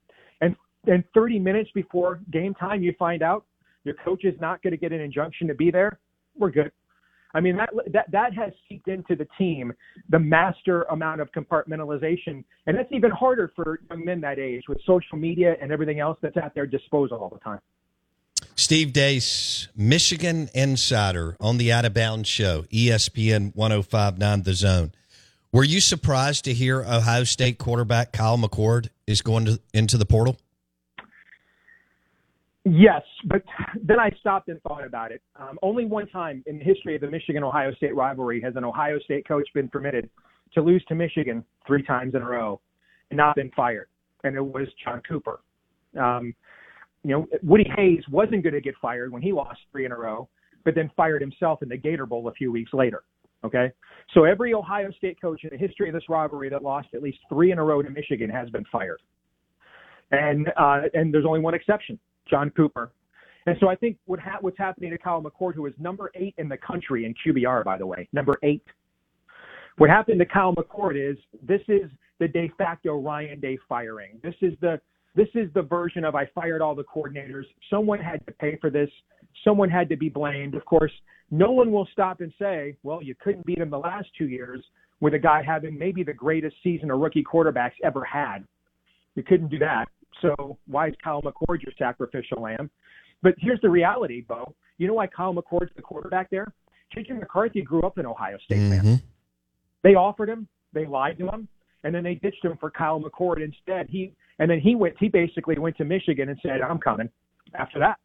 and 0.42 0.56
then 0.86 1.04
30 1.14 1.38
minutes 1.38 1.70
before 1.76 2.20
game 2.32 2.56
time, 2.56 2.82
you 2.82 2.96
find 2.98 3.22
out 3.22 3.46
your 3.84 3.96
coach 4.06 4.24
is 4.24 4.40
not 4.40 4.62
going 4.62 4.72
to 4.72 4.78
get 4.78 4.92
an 4.92 5.02
injunction 5.02 5.48
to 5.48 5.54
be 5.54 5.72
there. 5.72 6.00
We're 6.38 6.52
good. 6.52 6.72
I 7.34 7.42
mean 7.42 7.58
that 7.58 7.70
that 7.94 8.12
that 8.12 8.34
has 8.34 8.52
seeped 8.68 8.88
into 8.88 9.16
the 9.16 9.28
team 9.38 9.72
the 10.10 10.18
master 10.18 10.84
amount 10.84 11.22
of 11.22 11.32
compartmentalization, 11.32 12.44
and 12.66 12.78
that's 12.78 12.92
even 12.92 13.12
harder 13.12 13.52
for 13.56 13.80
young 13.90 14.04
men 14.04 14.22
that 14.22 14.40
age 14.40 14.64
with 14.68 14.80
social 14.86 15.18
media 15.18 15.56
and 15.62 15.72
everything 15.72 16.00
else 16.00 16.18
that's 16.22 16.38
at 16.38 16.56
their 16.56 16.66
disposal 16.66 17.18
all 17.20 17.30
the 17.30 17.40
time. 17.40 17.60
Steve 18.56 18.94
Deace, 18.94 19.68
Michigan 19.76 20.50
Insider 20.54 21.38
on 21.40 21.58
the 21.58 21.72
Out 21.72 21.86
of 21.86 21.94
Bounds 21.94 22.28
Show, 22.28 22.64
ESPN 22.64 23.56
1059 23.56 24.44
The 24.44 24.54
Zone. 24.54 24.92
Were 25.52 25.64
you 25.64 25.80
surprised 25.80 26.46
to 26.46 26.54
hear 26.54 26.82
Ohio 26.82 27.24
State 27.24 27.58
quarterback 27.58 28.12
Kyle 28.12 28.38
McCord 28.38 28.90
is 29.08 29.22
going 29.22 29.46
to, 29.46 29.62
into 29.74 29.98
the 29.98 30.06
portal? 30.06 30.38
Yes, 32.66 33.02
but 33.26 33.42
then 33.82 34.00
I 34.00 34.10
stopped 34.20 34.50
and 34.50 34.62
thought 34.62 34.86
about 34.86 35.12
it. 35.12 35.22
Um, 35.40 35.58
only 35.62 35.86
one 35.86 36.08
time 36.08 36.44
in 36.46 36.58
the 36.58 36.64
history 36.64 36.96
of 36.96 37.02
the 37.02 37.10
Michigan 37.10 37.44
Ohio 37.44 37.74
State 37.76 37.96
rivalry 37.96 38.42
has 38.42 38.56
an 38.56 38.66
Ohio 38.66 39.00
State 39.00 39.26
coach 39.28 39.48
been 39.54 39.70
permitted 39.70 40.10
to 40.54 40.62
lose 40.62 40.84
to 40.90 40.96
Michigan 40.96 41.44
three 41.66 41.84
times 41.84 42.16
in 42.16 42.22
a 42.22 42.26
row 42.26 42.60
and 43.12 43.18
not 43.18 43.36
been 43.36 43.52
fired, 43.56 43.88
and 44.24 44.36
it 44.36 44.42
was 44.42 44.68
John 44.84 45.02
Cooper. 45.08 45.40
Um, 45.98 46.34
you 47.04 47.12
know, 47.12 47.28
Woody 47.44 47.70
Hayes 47.78 48.04
wasn't 48.12 48.44
going 48.44 48.54
to 48.54 48.62
get 48.62 48.76
fired 48.82 49.12
when 49.14 49.22
he 49.22 49.32
lost 49.32 49.60
three 49.72 49.86
in 49.86 49.94
a 49.94 49.98
row, 49.98 50.28
but 50.66 50.76
then 50.76 50.92
fired 50.98 51.22
himself 51.22 51.64
in 51.64 51.70
the 51.70 51.78
Gator 51.78 52.06
Bowl 52.06 52.28
a 52.28 52.34
few 52.34 52.52
weeks 52.52 52.74
later. 52.74 53.04
Okay, 53.46 53.72
so 54.14 54.26
every 54.26 54.54
Ohio 54.54 54.92
State 54.98 55.20
coach 55.22 55.46
in 55.46 55.50
the 55.52 55.58
history 55.58 55.88
of 55.88 55.94
this 55.94 56.04
rivalry 56.10 56.50
that 56.50 56.62
lost 56.62 56.90
at 56.94 57.02
least 57.02 57.20
three 57.30 57.54
in 57.54 57.58
a 57.58 57.64
row 57.64 57.82
to 57.82 57.90
Michigan 57.90 58.30
has 58.30 58.50
been 58.50 58.66
fired, 58.70 59.02
and 60.12 60.50
uh, 60.58 60.82
and 60.94 61.14
there's 61.14 61.26
only 61.26 61.40
one 61.40 61.54
exception 61.54 61.98
John 62.30 62.50
Cooper. 62.52 62.92
And 63.46 63.56
so 63.60 63.68
I 63.68 63.76
think 63.76 63.98
what 64.06 64.20
ha- 64.20 64.38
what's 64.42 64.58
happening 64.58 64.92
to 64.92 64.98
Kyle 64.98 65.22
McCord, 65.22 65.56
who 65.56 65.66
is 65.66 65.74
number 65.80 66.12
eight 66.16 66.36
in 66.38 66.50
the 66.50 66.58
country 66.58 67.06
in 67.06 67.14
QBR, 67.26 67.64
by 67.64 67.78
the 67.78 67.86
way, 67.86 68.08
number 68.14 68.36
eight. 68.44 68.64
What 69.78 69.90
happened 69.90 70.20
to 70.20 70.26
Kyle 70.26 70.54
McCord 70.54 70.96
is 71.12 71.18
this 71.42 71.62
is 71.68 71.90
the 72.20 72.28
de 72.28 72.52
facto 72.58 73.00
Ryan 73.00 73.40
Day 73.40 73.58
firing. 73.68 74.20
This 74.22 74.36
is 74.42 74.54
the 74.62 74.80
this 75.16 75.30
is 75.34 75.52
the 75.54 75.62
version 75.62 76.04
of 76.06 76.16
I 76.16 76.26
fired 76.36 76.62
all 76.62 76.76
the 76.76 76.84
coordinators. 76.84 77.46
Someone 77.70 78.00
had 78.00 78.26
to 78.28 78.32
pay 78.34 78.58
for 78.62 78.70
this. 78.70 78.90
Someone 79.44 79.70
had 79.70 79.90
to 79.90 79.98
be 79.98 80.10
blamed. 80.10 80.54
Of 80.54 80.66
course, 80.66 80.92
no 81.32 81.52
one 81.52 81.72
will 81.72 81.88
stop 81.92 82.22
and 82.22 82.32
say, 82.38 82.76
well, 82.84 83.02
you 83.02 83.16
couldn't 83.20 83.46
beat 83.46 83.58
him 83.58 83.70
the 83.70 83.80
last 83.80 84.10
two 84.18 84.28
years. 84.28 84.64
with 85.02 85.14
a 85.14 85.20
guy 85.20 85.42
having 85.42 85.78
maybe 85.78 86.04
the 86.04 86.14
greatest 86.14 86.56
season 86.62 86.92
a 86.92 86.96
rookie 86.96 87.24
quarterback's 87.24 87.78
ever 87.84 88.04
had. 88.04 88.40
You 89.16 89.24
couldn't 89.24 89.50
do 89.50 89.60
that. 89.60 89.88
So 90.22 90.58
why 90.68 90.90
is 90.90 90.96
Kyle 91.04 91.22
McCord 91.22 91.62
your 91.62 91.74
sacrificial 91.78 92.42
lamb? 92.42 92.70
But 93.22 93.36
here's 93.38 93.60
the 93.62 93.70
reality, 93.70 94.22
Bo. 94.22 94.56
You 94.78 94.88
know 94.88 94.94
why 94.94 95.08
Kyle 95.08 95.34
McCord's 95.34 95.72
the 95.76 95.82
quarterback 95.82 96.30
there? 96.30 96.54
JJ 96.96 97.20
McCarthy 97.20 97.62
grew 97.62 97.82
up 97.84 97.98
in 97.98 98.06
Ohio 98.06 98.38
State, 98.44 98.58
Mm-hmm. 98.60 98.86
man. 98.88 99.02
They 99.84 99.96
offered 99.96 100.30
him, 100.30 100.48
they 100.74 100.86
lied 100.86 101.18
to 101.20 101.30
him, 101.30 101.48
and 101.84 101.96
then 101.96 102.04
they 102.04 102.16
ditched 102.16 102.44
him 102.44 102.58
for 102.60 102.70
Kyle 102.70 103.00
McCord 103.00 103.44
instead. 103.44 103.88
He 103.90 104.14
and 104.40 104.50
then 104.50 104.60
he 104.60 104.76
went. 104.76 104.96
He 105.00 105.08
basically 105.08 105.58
went 105.58 105.78
to 105.78 105.86
Michigan 105.86 106.30
and 106.30 106.40
said, 106.42 106.62
"I'm 106.62 106.80
coming." 106.80 107.10
After 107.54 107.80
that, 107.80 107.98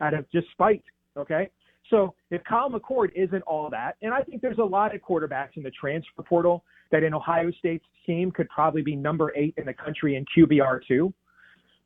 out 0.00 0.14
of 0.14 0.30
just 0.30 0.50
spite. 0.52 0.82
Okay, 1.16 1.50
so 1.90 2.14
if 2.30 2.42
Kyle 2.44 2.70
McCord 2.70 3.10
isn't 3.14 3.42
all 3.42 3.68
that, 3.70 3.96
and 4.02 4.14
I 4.14 4.22
think 4.22 4.40
there's 4.40 4.58
a 4.58 4.64
lot 4.64 4.94
of 4.94 5.02
quarterbacks 5.02 5.56
in 5.56 5.62
the 5.62 5.70
transfer 5.70 6.22
portal 6.22 6.64
that 6.90 7.02
in 7.02 7.12
Ohio 7.12 7.50
State's 7.58 7.84
team 8.06 8.30
could 8.30 8.48
probably 8.48 8.82
be 8.82 8.96
number 8.96 9.32
eight 9.36 9.54
in 9.58 9.66
the 9.66 9.74
country 9.74 10.16
in 10.16 10.24
QBR 10.36 10.80
too. 10.86 11.12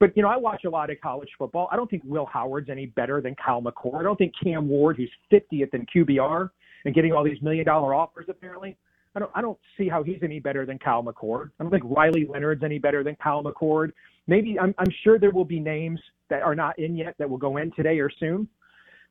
But 0.03 0.17
you 0.17 0.23
know, 0.25 0.29
I 0.29 0.37
watch 0.37 0.65
a 0.65 0.69
lot 0.69 0.91
of 0.91 1.01
college 1.01 1.29
football. 1.39 1.69
I 1.71 1.77
don't 1.77 1.89
think 1.89 2.03
Will 2.05 2.27
Howard's 2.27 2.69
any 2.69 2.87
better 2.87 3.21
than 3.21 3.37
Kyle 3.37 3.63
McCord. 3.63 4.01
I 4.01 4.03
don't 4.03 4.17
think 4.17 4.33
Cam 4.43 4.69
Ward, 4.69 4.97
who's 4.97 5.13
50th 5.33 5.73
in 5.75 5.87
QBR 5.95 6.51
and 6.85 6.93
getting 6.93 7.13
all 7.13 7.23
these 7.23 7.41
million 7.41 7.65
dollar 7.65 7.95
offers, 7.95 8.27
apparently. 8.29 8.77
I 9.15 9.21
don't 9.21 9.31
I 9.33 9.41
don't 9.41 9.61
see 9.79 9.89
how 9.89 10.03
he's 10.03 10.19
any 10.25 10.41
better 10.41 10.67
than 10.67 10.81
Kyle 10.81 11.05
McCord. 11.05 11.51
I 11.61 11.63
don't 11.63 11.71
think 11.71 11.85
Riley 11.87 12.27
Leonard's 12.29 12.65
any 12.65 12.81
better 12.81 13.05
than 13.05 13.15
Kyle 13.23 13.45
McCord. 13.45 13.93
Maybe 14.27 14.59
I'm 14.59 14.75
I'm 14.77 14.93
sure 15.05 15.21
there 15.21 15.31
will 15.31 15.45
be 15.45 15.61
names 15.61 16.01
that 16.31 16.43
are 16.43 16.57
not 16.57 16.77
in 16.81 16.97
yet 16.97 17.15
that 17.21 17.31
will 17.31 17.39
go 17.39 17.59
in 17.59 17.71
today 17.77 18.01
or 18.01 18.11
soon. 18.19 18.49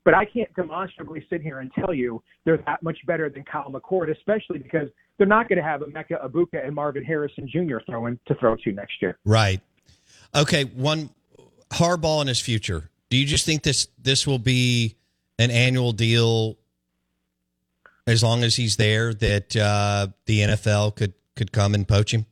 But 0.04 0.14
I 0.14 0.26
can't 0.26 0.54
demonstrably 0.56 1.26
sit 1.30 1.42
here 1.42 1.60
and 1.60 1.72
tell 1.74 1.94
you 1.94 2.22
they're 2.44 2.62
that 2.66 2.84
much 2.84 2.98
better 3.08 3.30
than 3.30 3.46
Kyle 3.46 3.72
McCord, 3.72 4.12
especially 4.12 4.60
because 4.60 4.90
they're 5.18 5.26
not 5.26 5.48
going 5.48 5.58
to 5.58 5.64
have 5.64 5.80
Emeka 5.80 6.22
Egbuka 6.28 6.66
and 6.66 6.76
Marvin 6.76 7.06
Harrison 7.06 7.48
Jr. 7.48 7.78
throwing 7.86 8.20
to 8.28 8.36
throw 8.36 8.58
to 8.58 8.72
next 8.74 9.02
year. 9.02 9.18
Right. 9.24 9.62
Okay. 10.36 10.64
One 10.66 11.10
Harbaugh 11.72 12.22
in 12.22 12.28
his 12.28 12.40
future. 12.40 12.90
Do 13.10 13.18
you 13.18 13.26
just 13.26 13.46
think 13.46 13.64
this 13.64 13.88
this 14.02 14.26
will 14.26 14.40
be 14.40 14.96
an 15.38 15.52
annual 15.52 15.92
deal 15.92 16.58
as 18.08 18.24
long 18.24 18.44
as 18.44 18.56
he's 18.56 18.78
there 18.78 19.14
that 19.14 19.56
uh, 19.56 20.08
the 20.26 20.40
NFL 20.40 20.96
could 20.96 21.14
could 21.36 21.52
come 21.52 21.74
and 21.74 21.88
poach 21.88 22.14
him? 22.14 22.26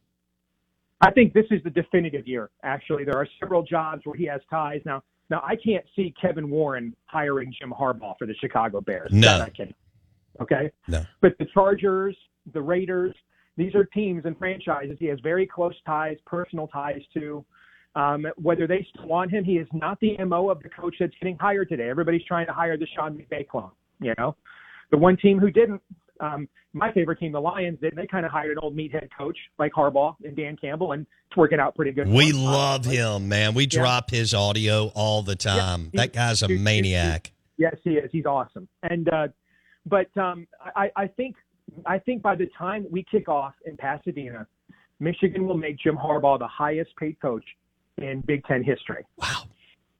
I 1.01 1.11
think 1.11 1.33
this 1.33 1.45
is 1.49 1.63
the 1.63 1.69
definitive 1.69 2.27
year. 2.27 2.49
Actually, 2.63 3.05
there 3.05 3.17
are 3.17 3.27
several 3.39 3.63
jobs 3.63 4.01
where 4.05 4.15
he 4.15 4.25
has 4.25 4.41
ties 4.49 4.81
now. 4.85 5.03
Now 5.29 5.41
I 5.45 5.55
can't 5.55 5.85
see 5.95 6.13
Kevin 6.19 6.49
Warren 6.49 6.95
hiring 7.05 7.53
Jim 7.59 7.73
Harbaugh 7.77 8.15
for 8.17 8.25
the 8.25 8.35
Chicago 8.35 8.81
Bears. 8.81 9.11
No. 9.11 9.41
I 9.41 9.49
can. 9.49 9.73
Okay. 10.41 10.71
No. 10.87 11.05
But 11.21 11.37
the 11.39 11.45
Chargers, 11.53 12.15
the 12.53 12.61
Raiders, 12.61 13.15
these 13.57 13.75
are 13.75 13.83
teams 13.85 14.23
and 14.25 14.37
franchises 14.37 14.97
he 14.99 15.05
has 15.07 15.19
very 15.19 15.45
close 15.45 15.75
ties, 15.85 16.17
personal 16.25 16.67
ties 16.67 17.01
to. 17.13 17.45
Um, 17.95 18.25
whether 18.37 18.67
they 18.67 18.85
still 18.93 19.07
want 19.07 19.31
him, 19.31 19.43
he 19.43 19.53
is 19.53 19.67
not 19.73 19.99
the 19.99 20.17
mo 20.23 20.49
of 20.49 20.61
the 20.61 20.69
coach 20.69 20.95
that's 20.99 21.13
getting 21.19 21.37
hired 21.37 21.69
today. 21.69 21.89
Everybody's 21.89 22.23
trying 22.25 22.45
to 22.47 22.53
hire 22.53 22.77
the 22.77 22.87
Sean 22.95 23.17
McVay 23.17 23.47
clone. 23.47 23.71
You 23.99 24.13
know, 24.17 24.35
the 24.91 24.97
one 24.97 25.17
team 25.17 25.39
who 25.39 25.49
didn't. 25.51 25.81
Um, 26.21 26.47
my 26.73 26.91
favorite 26.91 27.17
team, 27.19 27.31
the 27.31 27.39
Lions, 27.41 27.79
did. 27.81 27.93
They 27.95 28.05
kind 28.05 28.25
of 28.25 28.31
hired 28.31 28.51
an 28.51 28.57
old 28.61 28.75
meathead 28.75 29.07
coach 29.17 29.37
like 29.57 29.71
Harbaugh 29.73 30.15
and 30.23 30.35
Dan 30.35 30.55
Campbell, 30.55 30.91
and 30.91 31.07
it's 31.27 31.35
working 31.37 31.59
out 31.59 31.75
pretty 31.75 31.91
good. 31.91 32.07
We 32.07 32.31
love 32.31 32.85
him, 32.85 33.27
man. 33.27 33.53
We 33.55 33.63
Yeah. 33.63 33.69
drop 33.81 34.11
his 34.11 34.33
audio 34.33 34.91
all 34.93 35.23
the 35.23 35.35
time. 35.35 35.85
he- 35.91 35.97
that 35.97 36.13
guy's 36.13 36.43
a 36.43 36.47
he- 36.47 36.57
he- 36.57 36.63
maniac. 36.63 37.31
Yes, 37.57 37.75
he 37.83 37.91
is. 37.91 38.09
He's 38.11 38.25
awesome. 38.25 38.67
And 38.83 39.09
uh, 39.09 39.29
but 39.85 40.15
um, 40.17 40.45
I, 40.75 40.91
I 40.95 41.07
think 41.07 41.35
I 41.85 41.97
think 41.97 42.21
by 42.21 42.35
the 42.35 42.47
time 42.57 42.85
we 42.91 43.03
kick 43.09 43.27
off 43.27 43.53
in 43.65 43.75
Pasadena, 43.77 44.45
Michigan 44.99 45.47
will 45.47 45.57
make 45.57 45.77
Jim 45.79 45.97
Harbaugh 45.97 46.37
the 46.39 46.47
highest 46.47 46.91
paid 46.97 47.19
coach 47.21 47.43
in 48.03 48.21
Big 48.21 48.43
Ten 48.45 48.63
history. 48.63 49.05
Wow. 49.17 49.43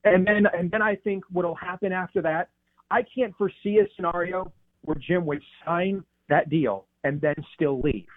And 0.03 0.25
then 0.25 0.45
and 0.57 0.71
then 0.71 0.81
I 0.81 0.95
think 0.95 1.23
what'll 1.31 1.55
happen 1.55 1.91
after 1.91 2.21
that, 2.21 2.49
I 2.89 3.01
can't 3.03 3.35
foresee 3.37 3.79
a 3.79 3.87
scenario 3.95 4.51
where 4.81 4.95
Jim 4.95 5.25
would 5.25 5.41
sign 5.65 6.03
that 6.29 6.49
deal 6.49 6.85
and 7.03 7.19
then 7.19 7.35
still 7.55 7.81
leave. 7.81 8.07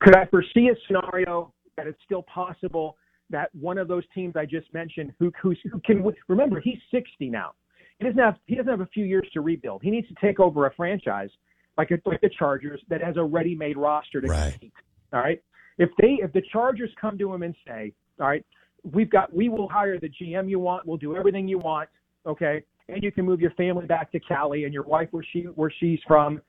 Could 0.00 0.16
I 0.16 0.26
foresee 0.26 0.68
a 0.68 0.76
scenario 0.86 1.52
that 1.76 1.86
it's 1.86 1.98
still 2.04 2.22
possible 2.22 2.96
that 3.30 3.50
one 3.54 3.78
of 3.78 3.88
those 3.88 4.04
teams 4.14 4.34
I 4.36 4.44
just 4.46 4.72
mentioned, 4.72 5.12
who 5.18 5.32
who's, 5.40 5.58
who 5.70 5.80
can 5.80 6.04
remember 6.28 6.60
he's 6.60 6.78
60 6.90 7.28
now, 7.30 7.52
he 7.98 8.04
doesn't 8.04 8.18
have 8.18 8.36
he 8.46 8.54
doesn't 8.54 8.70
have 8.70 8.80
a 8.80 8.86
few 8.86 9.04
years 9.04 9.28
to 9.34 9.40
rebuild. 9.40 9.82
He 9.82 9.90
needs 9.90 10.08
to 10.08 10.14
take 10.20 10.40
over 10.40 10.66
a 10.66 10.74
franchise 10.74 11.30
like 11.78 11.90
a, 11.90 11.98
like 12.08 12.20
the 12.20 12.30
Chargers 12.38 12.80
that 12.88 13.02
has 13.02 13.16
a 13.16 13.22
ready-made 13.22 13.76
roster 13.76 14.20
to 14.20 14.28
Right. 14.28 14.52
compete. 14.52 14.72
All 15.12 15.20
right. 15.20 15.42
If 15.78 15.90
they 16.00 16.18
if 16.22 16.32
the 16.32 16.42
Chargers 16.52 16.90
come 17.00 17.18
to 17.18 17.32
him 17.32 17.42
and 17.42 17.54
say, 17.66 17.92
all 18.20 18.26
right, 18.26 18.44
we've 18.92 19.10
got 19.10 19.32
we 19.32 19.48
will 19.48 19.68
hire 19.68 19.98
the 19.98 20.08
GM 20.08 20.48
you 20.48 20.58
want, 20.58 20.86
we'll 20.86 20.96
do 20.96 21.16
everything 21.16 21.48
you 21.48 21.58
want, 21.58 21.88
okay, 22.26 22.62
and 22.88 23.02
you 23.02 23.10
can 23.10 23.24
move 23.24 23.40
your 23.40 23.52
family 23.52 23.86
back 23.86 24.12
to 24.12 24.20
Cali 24.20 24.64
and 24.64 24.72
your 24.72 24.84
wife 24.84 25.08
where 25.10 25.24
she 25.32 25.42
where 25.42 25.72
she's 25.80 26.00
from. 26.06 26.40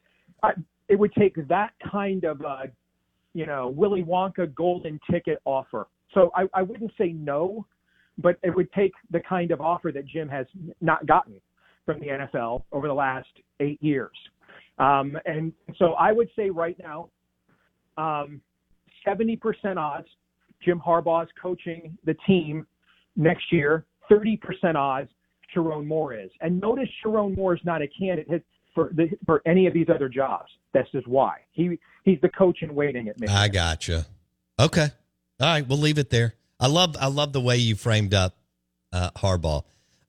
I, 0.43 0.51
it 0.87 0.97
would 0.97 1.13
take 1.13 1.35
that 1.47 1.71
kind 1.91 2.23
of 2.23 2.41
uh, 2.41 2.67
you 3.33 3.45
know 3.45 3.69
Willy 3.69 4.03
Wonka 4.03 4.53
golden 4.53 4.99
ticket 5.09 5.39
offer. 5.45 5.87
So 6.13 6.31
I, 6.35 6.47
I 6.53 6.61
wouldn't 6.61 6.91
say 6.97 7.09
no, 7.11 7.65
but 8.17 8.37
it 8.43 8.55
would 8.55 8.71
take 8.73 8.93
the 9.11 9.19
kind 9.19 9.51
of 9.51 9.61
offer 9.61 9.91
that 9.91 10.05
Jim 10.05 10.29
has 10.29 10.45
not 10.81 11.05
gotten 11.05 11.35
from 11.85 11.99
the 11.99 12.07
NFL 12.07 12.63
over 12.71 12.87
the 12.87 12.93
last 12.93 13.27
eight 13.59 13.81
years. 13.81 14.15
Um, 14.79 15.17
and 15.25 15.51
so 15.77 15.93
I 15.93 16.11
would 16.11 16.29
say 16.35 16.49
right 16.49 16.77
now, 16.79 17.09
um, 17.97 18.41
70% 19.07 19.39
odds 19.77 20.07
Jim 20.63 20.81
Harbaugh 20.85 21.23
is 21.23 21.29
coaching 21.41 21.97
the 22.05 22.15
team 22.25 22.65
next 23.15 23.51
year, 23.51 23.85
30% 24.11 24.75
odds 24.75 25.09
Sherrone 25.55 25.85
Moore 25.85 26.13
is. 26.13 26.29
And 26.41 26.59
notice 26.59 26.89
Sherrone 27.03 27.35
Moore 27.35 27.55
is 27.55 27.61
not 27.63 27.81
a 27.81 27.87
candidate 27.87 28.43
for 28.73 28.91
the, 28.93 29.09
for 29.25 29.41
any 29.45 29.67
of 29.67 29.73
these 29.73 29.87
other 29.93 30.09
jobs. 30.09 30.51
That's 30.73 30.89
just 30.91 31.07
why. 31.07 31.37
He 31.51 31.79
he's 32.03 32.19
the 32.21 32.29
coach 32.29 32.59
in 32.61 32.75
waiting 32.75 33.07
at 33.07 33.19
me. 33.19 33.27
I 33.27 33.47
gotcha. 33.47 34.05
Okay. 34.59 34.87
All 35.39 35.47
right. 35.47 35.67
We'll 35.67 35.79
leave 35.79 35.97
it 35.97 36.09
there. 36.09 36.35
I 36.59 36.67
love 36.67 36.95
I 36.99 37.07
love 37.07 37.33
the 37.33 37.41
way 37.41 37.57
you 37.57 37.75
framed 37.75 38.13
up 38.13 38.35
uh, 38.91 39.11
Harbaugh, 39.15 39.63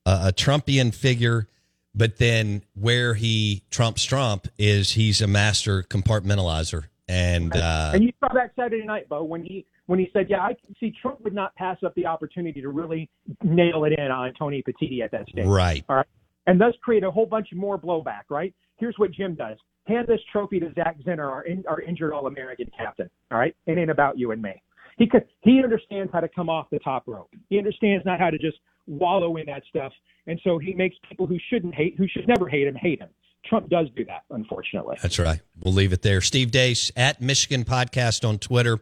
uh, 0.04 0.28
a 0.28 0.32
Trumpian 0.32 0.94
figure, 0.94 1.48
but 1.94 2.18
then 2.18 2.62
where 2.74 3.14
he 3.14 3.64
trumps 3.70 4.04
Trump 4.04 4.48
is 4.58 4.92
he's 4.92 5.20
a 5.20 5.26
master 5.26 5.82
compartmentalizer, 5.82 6.84
and 7.06 7.54
uh, 7.54 7.92
and 7.94 8.04
you 8.04 8.12
saw 8.20 8.32
that 8.34 8.52
Saturday 8.56 8.84
night, 8.84 9.08
Bo, 9.08 9.24
when 9.24 9.42
he 9.42 9.66
when 9.88 9.98
he 9.98 10.08
said, 10.12 10.30
"Yeah, 10.30 10.40
I 10.40 10.54
can 10.54 10.76
see 10.78 10.92
Trump 11.02 11.20
would 11.22 11.34
not 11.34 11.54
pass 11.56 11.78
up 11.84 11.94
the 11.94 12.06
opportunity 12.06 12.60
to 12.60 12.68
really 12.68 13.10
nail 13.42 13.84
it 13.84 13.98
in 13.98 14.10
on 14.10 14.32
Tony 14.38 14.62
Petitti 14.62 15.02
at 15.02 15.10
that 15.10 15.28
stage." 15.28 15.46
right, 15.46 15.84
All 15.88 15.96
right. 15.96 16.06
And 16.46 16.58
thus 16.58 16.74
create 16.82 17.04
a 17.04 17.10
whole 17.10 17.26
bunch 17.26 17.48
more 17.52 17.78
blowback, 17.78 18.22
right? 18.30 18.54
Here's 18.76 18.94
what 18.96 19.10
Jim 19.10 19.34
does. 19.34 19.58
Hand 19.86 20.06
this 20.06 20.20
trophy 20.32 20.60
to 20.60 20.72
Zach 20.74 20.98
Zinter, 21.00 21.30
our, 21.30 21.42
in, 21.42 21.64
our 21.66 21.80
injured 21.80 22.12
All 22.12 22.26
American 22.26 22.70
captain. 22.76 23.10
All 23.30 23.38
right. 23.38 23.54
It 23.66 23.76
ain't 23.76 23.90
about 23.90 24.18
you 24.18 24.30
and 24.30 24.40
me. 24.40 24.62
He 24.96 25.06
could, 25.06 25.24
he 25.42 25.62
understands 25.62 26.10
how 26.12 26.20
to 26.20 26.28
come 26.28 26.48
off 26.48 26.68
the 26.70 26.78
top 26.80 27.04
rope. 27.06 27.30
He 27.50 27.58
understands 27.58 28.04
not 28.04 28.18
how 28.18 28.30
to 28.30 28.38
just 28.38 28.58
wallow 28.86 29.36
in 29.36 29.46
that 29.46 29.62
stuff. 29.68 29.92
And 30.26 30.40
so 30.42 30.58
he 30.58 30.74
makes 30.74 30.96
people 31.08 31.26
who 31.26 31.38
shouldn't 31.50 31.74
hate, 31.74 31.96
who 31.96 32.08
should 32.08 32.26
never 32.26 32.48
hate 32.48 32.66
him, 32.66 32.74
hate 32.74 33.00
him. 33.00 33.08
Trump 33.44 33.68
does 33.68 33.86
do 33.96 34.04
that, 34.06 34.24
unfortunately. 34.30 34.96
that's 35.00 35.18
right. 35.18 35.40
We'll 35.62 35.74
leave 35.74 35.92
it 35.92 36.02
there. 36.02 36.20
Steve 36.20 36.50
Deace 36.50 36.90
at 36.96 37.20
Michigan 37.20 37.64
Podcast 37.64 38.28
on 38.28 38.38
Twitter, 38.38 38.80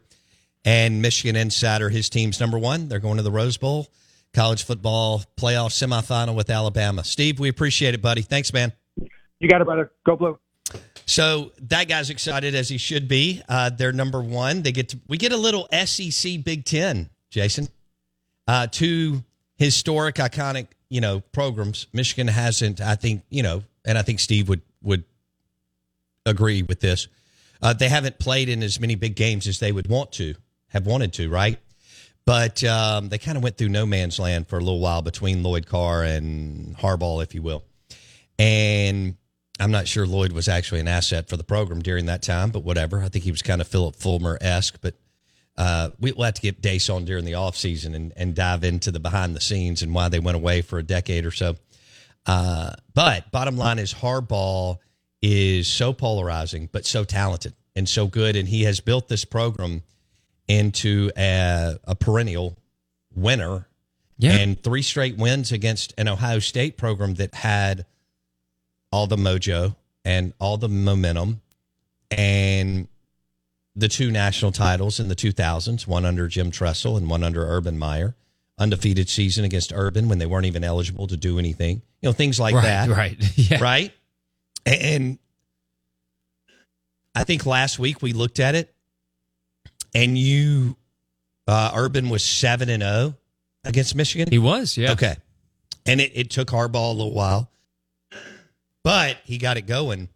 and 0.66 1.00
Michigan 1.00 1.36
Insider. 1.36 1.88
His 1.88 2.10
team's 2.10 2.40
number 2.40 2.58
one. 2.58 2.88
They're 2.88 2.98
going 2.98 3.16
to 3.16 3.22
the 3.22 3.30
Rose 3.30 3.56
Bowl, 3.56 3.86
college 4.34 4.64
football 4.64 5.22
playoff 5.36 5.70
semifinal 5.70 6.34
with 6.34 6.50
Alabama. 6.50 7.04
Steve, 7.04 7.40
we 7.40 7.48
appreciate 7.48 7.94
it, 7.94 8.02
buddy. 8.02 8.20
Thanks, 8.20 8.52
man. 8.52 8.72
You 9.38 9.48
got 9.48 9.60
it, 9.62 9.64
brother. 9.64 9.92
Go 10.04 10.16
blue. 10.16 10.38
So 11.06 11.52
that 11.62 11.88
guy's 11.88 12.10
excited 12.10 12.54
as 12.56 12.68
he 12.68 12.78
should 12.78 13.06
be. 13.06 13.40
Uh, 13.48 13.70
they're 13.70 13.92
number 13.92 14.20
one. 14.20 14.62
They 14.62 14.72
get 14.72 14.88
to, 14.90 14.98
we 15.06 15.16
get 15.16 15.32
a 15.32 15.36
little 15.36 15.68
SEC 15.72 16.42
Big 16.44 16.64
Ten, 16.64 17.08
Jason. 17.30 17.68
Uh, 18.48 18.66
two 18.66 19.22
historic, 19.56 20.16
iconic, 20.16 20.66
you 20.88 21.00
know, 21.00 21.20
programs. 21.32 21.86
Michigan 21.92 22.26
hasn't, 22.26 22.80
I 22.80 22.96
think, 22.96 23.22
you 23.30 23.44
know, 23.44 23.62
and 23.84 23.96
I 23.96 24.02
think 24.02 24.18
Steve 24.18 24.48
would 24.48 24.62
would 24.82 25.04
agree 26.24 26.62
with 26.62 26.80
this. 26.80 27.06
Uh, 27.62 27.72
they 27.72 27.88
haven't 27.88 28.18
played 28.18 28.48
in 28.48 28.62
as 28.62 28.80
many 28.80 28.96
big 28.96 29.14
games 29.14 29.46
as 29.46 29.60
they 29.60 29.72
would 29.72 29.88
want 29.88 30.12
to, 30.12 30.34
have 30.68 30.86
wanted 30.86 31.12
to, 31.14 31.28
right? 31.30 31.58
But 32.24 32.62
um, 32.64 33.08
they 33.08 33.18
kind 33.18 33.36
of 33.36 33.42
went 33.44 33.56
through 33.56 33.68
no 33.68 33.86
man's 33.86 34.18
land 34.18 34.48
for 34.48 34.56
a 34.56 34.60
little 34.60 34.80
while 34.80 35.00
between 35.02 35.42
Lloyd 35.42 35.66
Carr 35.66 36.02
and 36.02 36.76
Harbaugh, 36.76 37.22
if 37.22 37.34
you 37.34 37.42
will. 37.42 37.62
And 38.38 39.16
I'm 39.60 39.70
not 39.70 39.86
sure 39.88 40.06
Lloyd 40.06 40.32
was 40.32 40.48
actually 40.48 40.80
an 40.80 40.88
asset 40.88 41.28
for 41.28 41.36
the 41.36 41.44
program 41.44 41.80
during 41.82 42.06
that 42.06 42.22
time, 42.22 42.50
but 42.50 42.64
whatever. 42.64 43.02
I 43.02 43.08
think 43.08 43.24
he 43.24 43.30
was 43.30 43.42
kind 43.42 43.60
of 43.60 43.68
Phillip 43.68 43.96
Fulmer 43.96 44.38
esque. 44.40 44.78
But 44.80 44.94
uh, 45.56 45.90
we- 46.00 46.12
we'll 46.12 46.24
have 46.24 46.34
to 46.34 46.42
get 46.42 46.60
Deace 46.60 46.90
on 46.94 47.04
during 47.04 47.24
the 47.24 47.32
offseason 47.32 47.94
and, 47.94 48.12
and 48.16 48.34
dive 48.34 48.64
into 48.64 48.90
the 48.90 49.00
behind 49.00 49.34
the 49.36 49.40
scenes 49.40 49.82
and 49.82 49.94
why 49.94 50.08
they 50.08 50.18
went 50.18 50.36
away 50.36 50.62
for 50.62 50.78
a 50.78 50.82
decade 50.82 51.24
or 51.24 51.30
so. 51.30 51.54
Uh, 52.26 52.72
but 52.92 53.30
bottom 53.30 53.56
line 53.56 53.78
is 53.78 53.94
Harbaugh 53.94 54.78
is 55.22 55.68
so 55.68 55.92
polarizing, 55.92 56.68
but 56.72 56.84
so 56.84 57.04
talented. 57.04 57.54
and 57.76 57.88
so 57.88 58.06
good, 58.06 58.36
and 58.36 58.48
he 58.48 58.64
has 58.64 58.80
built 58.80 59.06
this 59.08 59.24
program 59.24 59.82
into 60.48 61.10
a, 61.16 61.78
a 61.84 61.94
perennial 61.94 62.56
winner. 63.14 63.68
Yeah. 64.18 64.32
And 64.32 64.62
three 64.62 64.82
straight 64.82 65.16
wins 65.16 65.52
against 65.52 65.92
an 65.98 66.08
Ohio 66.08 66.38
State 66.38 66.76
program 66.76 67.14
that 67.14 67.34
had 67.34 67.84
all 68.90 69.06
the 69.06 69.16
mojo 69.16 69.76
and 70.04 70.32
all 70.38 70.56
the 70.56 70.68
momentum 70.68 71.42
and 72.10 72.88
the 73.74 73.88
two 73.88 74.10
national 74.10 74.52
titles 74.52 74.98
in 75.00 75.08
the 75.08 75.16
2000s, 75.16 75.86
one 75.86 76.06
under 76.06 76.28
Jim 76.28 76.50
Tressel 76.50 76.96
and 76.96 77.10
one 77.10 77.22
under 77.22 77.44
Urban 77.46 77.78
Meyer. 77.78 78.14
Undefeated 78.58 79.10
season 79.10 79.44
against 79.44 79.70
Urban 79.74 80.08
when 80.08 80.18
they 80.18 80.24
weren't 80.24 80.46
even 80.46 80.64
eligible 80.64 81.06
to 81.08 81.16
do 81.18 81.38
anything. 81.38 81.82
You 82.00 82.08
know, 82.08 82.12
things 82.14 82.40
like 82.40 82.54
right, 82.54 82.62
that. 82.62 82.88
right. 82.88 83.16
Yeah. 83.36 83.62
Right? 83.62 83.92
And 84.64 85.18
I 87.14 87.24
think 87.24 87.44
last 87.44 87.78
week 87.78 88.00
we 88.00 88.14
looked 88.14 88.40
at 88.40 88.54
it 88.54 88.74
and 89.94 90.16
you 90.16 90.76
uh 91.46 91.72
Urban 91.74 92.08
was 92.08 92.24
7 92.24 92.68
and 92.68 92.82
0 92.82 93.14
against 93.64 93.94
Michigan. 93.94 94.28
He 94.30 94.38
was, 94.38 94.76
yeah. 94.76 94.92
Okay. 94.92 95.16
And 95.84 96.00
it, 96.00 96.12
it 96.14 96.30
took 96.30 96.48
Harbaugh 96.48 96.90
a 96.90 96.92
little 96.92 97.14
while, 97.14 97.50
but 98.82 99.18
he 99.24 99.38
got 99.38 99.56
it 99.56 99.66
going. 99.66 100.08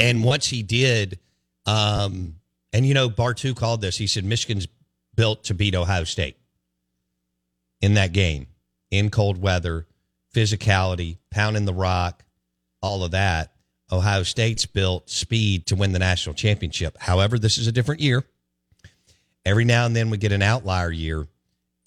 And 0.00 0.24
once 0.24 0.46
he 0.48 0.62
did, 0.62 1.18
um, 1.66 2.36
and 2.72 2.84
you 2.84 2.94
know, 2.94 3.08
Bartu 3.08 3.54
called 3.54 3.80
this, 3.80 3.96
he 3.96 4.06
said 4.06 4.24
Michigan's 4.24 4.66
built 5.14 5.44
to 5.44 5.54
beat 5.54 5.74
Ohio 5.74 6.04
State 6.04 6.36
in 7.80 7.94
that 7.94 8.12
game, 8.12 8.48
in 8.90 9.10
cold 9.10 9.40
weather, 9.40 9.86
physicality, 10.34 11.18
pounding 11.30 11.64
the 11.64 11.74
rock, 11.74 12.24
all 12.82 13.04
of 13.04 13.12
that. 13.12 13.52
Ohio 13.92 14.22
State's 14.22 14.66
built 14.66 15.08
speed 15.08 15.66
to 15.66 15.76
win 15.76 15.92
the 15.92 15.98
national 15.98 16.34
championship. 16.34 16.96
However, 16.98 17.38
this 17.38 17.58
is 17.58 17.66
a 17.66 17.72
different 17.72 18.00
year. 18.00 18.24
Every 19.44 19.64
now 19.64 19.86
and 19.86 19.94
then 19.94 20.10
we 20.10 20.16
get 20.16 20.32
an 20.32 20.42
outlier 20.42 20.90
year 20.90 21.26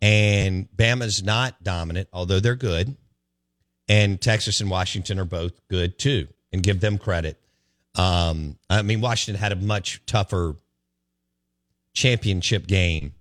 and 0.01 0.67
Bama's 0.75 1.23
not 1.23 1.63
dominant, 1.63 2.09
although 2.13 2.39
they're 2.39 2.55
good. 2.55 2.95
And 3.89 4.19
Texas 4.19 4.59
and 4.59 4.69
Washington 4.69 5.17
are 5.19 5.25
both 5.25 5.53
good 5.69 5.97
too, 5.97 6.27
and 6.51 6.61
give 6.61 6.81
them 6.81 6.97
credit. 6.97 7.39
Um, 7.95 8.57
I 8.69 8.81
mean, 8.81 9.01
Washington 9.01 9.41
had 9.41 9.53
a 9.53 9.55
much 9.55 10.01
tougher 10.05 10.55
championship 11.93 12.67
game 12.67 13.13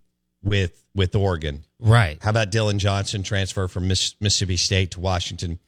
with 0.42 0.82
with 0.94 1.14
Oregon. 1.14 1.64
Right. 1.78 2.18
How 2.20 2.30
about 2.30 2.50
Dillon 2.50 2.78
Johnson 2.78 3.22
transfer 3.22 3.68
from 3.68 3.86
Miss, 3.86 4.14
Mississippi 4.20 4.56
State 4.56 4.92
to 4.92 5.00
Washington? 5.00 5.60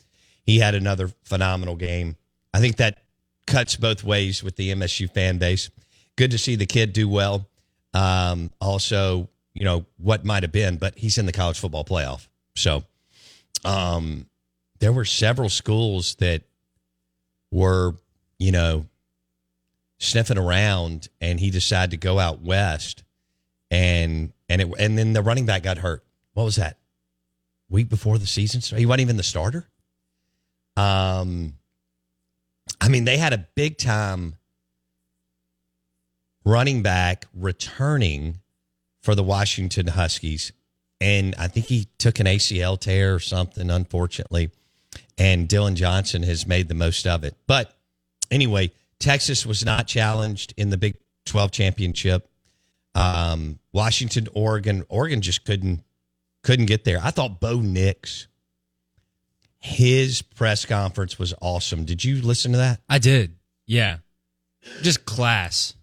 He 0.42 0.58
had 0.58 0.74
another 0.74 1.10
phenomenal 1.24 1.76
game. 1.76 2.16
I 2.52 2.60
think 2.60 2.76
that 2.76 2.98
cuts 3.46 3.76
both 3.76 4.02
ways 4.02 4.42
with 4.42 4.56
the 4.56 4.72
MSU 4.72 5.10
fan 5.12 5.38
base. 5.38 5.70
Good 6.16 6.30
to 6.32 6.38
see 6.38 6.56
the 6.56 6.66
kid 6.66 6.92
do 6.92 7.08
well. 7.08 7.46
Um, 7.94 8.50
also, 8.60 9.28
you 9.54 9.64
know 9.64 9.86
what 9.96 10.24
might 10.24 10.42
have 10.42 10.52
been, 10.52 10.76
but 10.76 10.98
he's 10.98 11.18
in 11.18 11.26
the 11.26 11.32
college 11.32 11.58
football 11.58 11.84
playoff. 11.84 12.28
So, 12.54 12.84
um, 13.64 14.26
there 14.80 14.92
were 14.92 15.04
several 15.04 15.48
schools 15.48 16.14
that 16.16 16.42
were, 17.50 17.94
you 18.38 18.52
know, 18.52 18.86
sniffing 19.98 20.38
around, 20.38 21.08
and 21.20 21.40
he 21.40 21.50
decided 21.50 21.90
to 21.90 21.96
go 21.96 22.18
out 22.18 22.40
west, 22.40 23.02
and 23.70 24.32
and 24.48 24.62
it 24.62 24.68
and 24.78 24.98
then 24.98 25.12
the 25.12 25.22
running 25.22 25.46
back 25.46 25.62
got 25.62 25.78
hurt. 25.78 26.04
What 26.34 26.44
was 26.44 26.56
that? 26.56 26.78
Week 27.68 27.88
before 27.88 28.18
the 28.18 28.26
season 28.26 28.60
started, 28.60 28.80
he 28.80 28.86
wasn't 28.86 29.02
even 29.02 29.16
the 29.16 29.22
starter. 29.22 29.68
Um, 30.76 31.54
I 32.80 32.88
mean, 32.88 33.04
they 33.04 33.18
had 33.18 33.32
a 33.32 33.46
big 33.54 33.76
time 33.76 34.37
running 36.44 36.82
back 36.82 37.26
returning 37.34 38.40
for 39.02 39.14
the 39.14 39.22
Washington 39.22 39.88
Huskies. 39.88 40.52
And 41.00 41.34
I 41.38 41.48
think 41.48 41.66
he 41.66 41.88
took 41.98 42.18
an 42.18 42.26
ACL 42.26 42.78
tear 42.78 43.14
or 43.14 43.20
something, 43.20 43.70
unfortunately. 43.70 44.50
And 45.16 45.48
Dillon 45.48 45.76
Johnson 45.76 46.22
has 46.24 46.46
made 46.46 46.68
the 46.68 46.74
most 46.74 47.06
of 47.06 47.24
it. 47.24 47.36
But 47.46 47.76
anyway, 48.30 48.72
Texas 48.98 49.46
was 49.46 49.64
not 49.64 49.86
challenged 49.86 50.54
in 50.56 50.70
the 50.70 50.76
Big 50.76 50.96
12 51.26 51.52
championship. 51.52 52.28
Um, 52.94 53.58
Washington, 53.72 54.28
Oregon, 54.34 54.84
Oregon 54.88 55.20
just 55.20 55.44
couldn't 55.44 55.84
couldn't 56.42 56.66
get 56.66 56.84
there. 56.84 56.98
I 57.02 57.10
thought 57.10 57.40
Bo 57.40 57.60
Nix, 57.60 58.28
his 59.58 60.22
press 60.22 60.64
conference 60.64 61.18
was 61.18 61.34
awesome. 61.40 61.84
Did 61.84 62.04
you 62.04 62.22
listen 62.22 62.52
to 62.52 62.58
that? 62.58 62.80
I 62.88 62.98
did. 62.98 63.36
Yeah. 63.66 63.98
Just 64.82 65.04
class. 65.04 65.74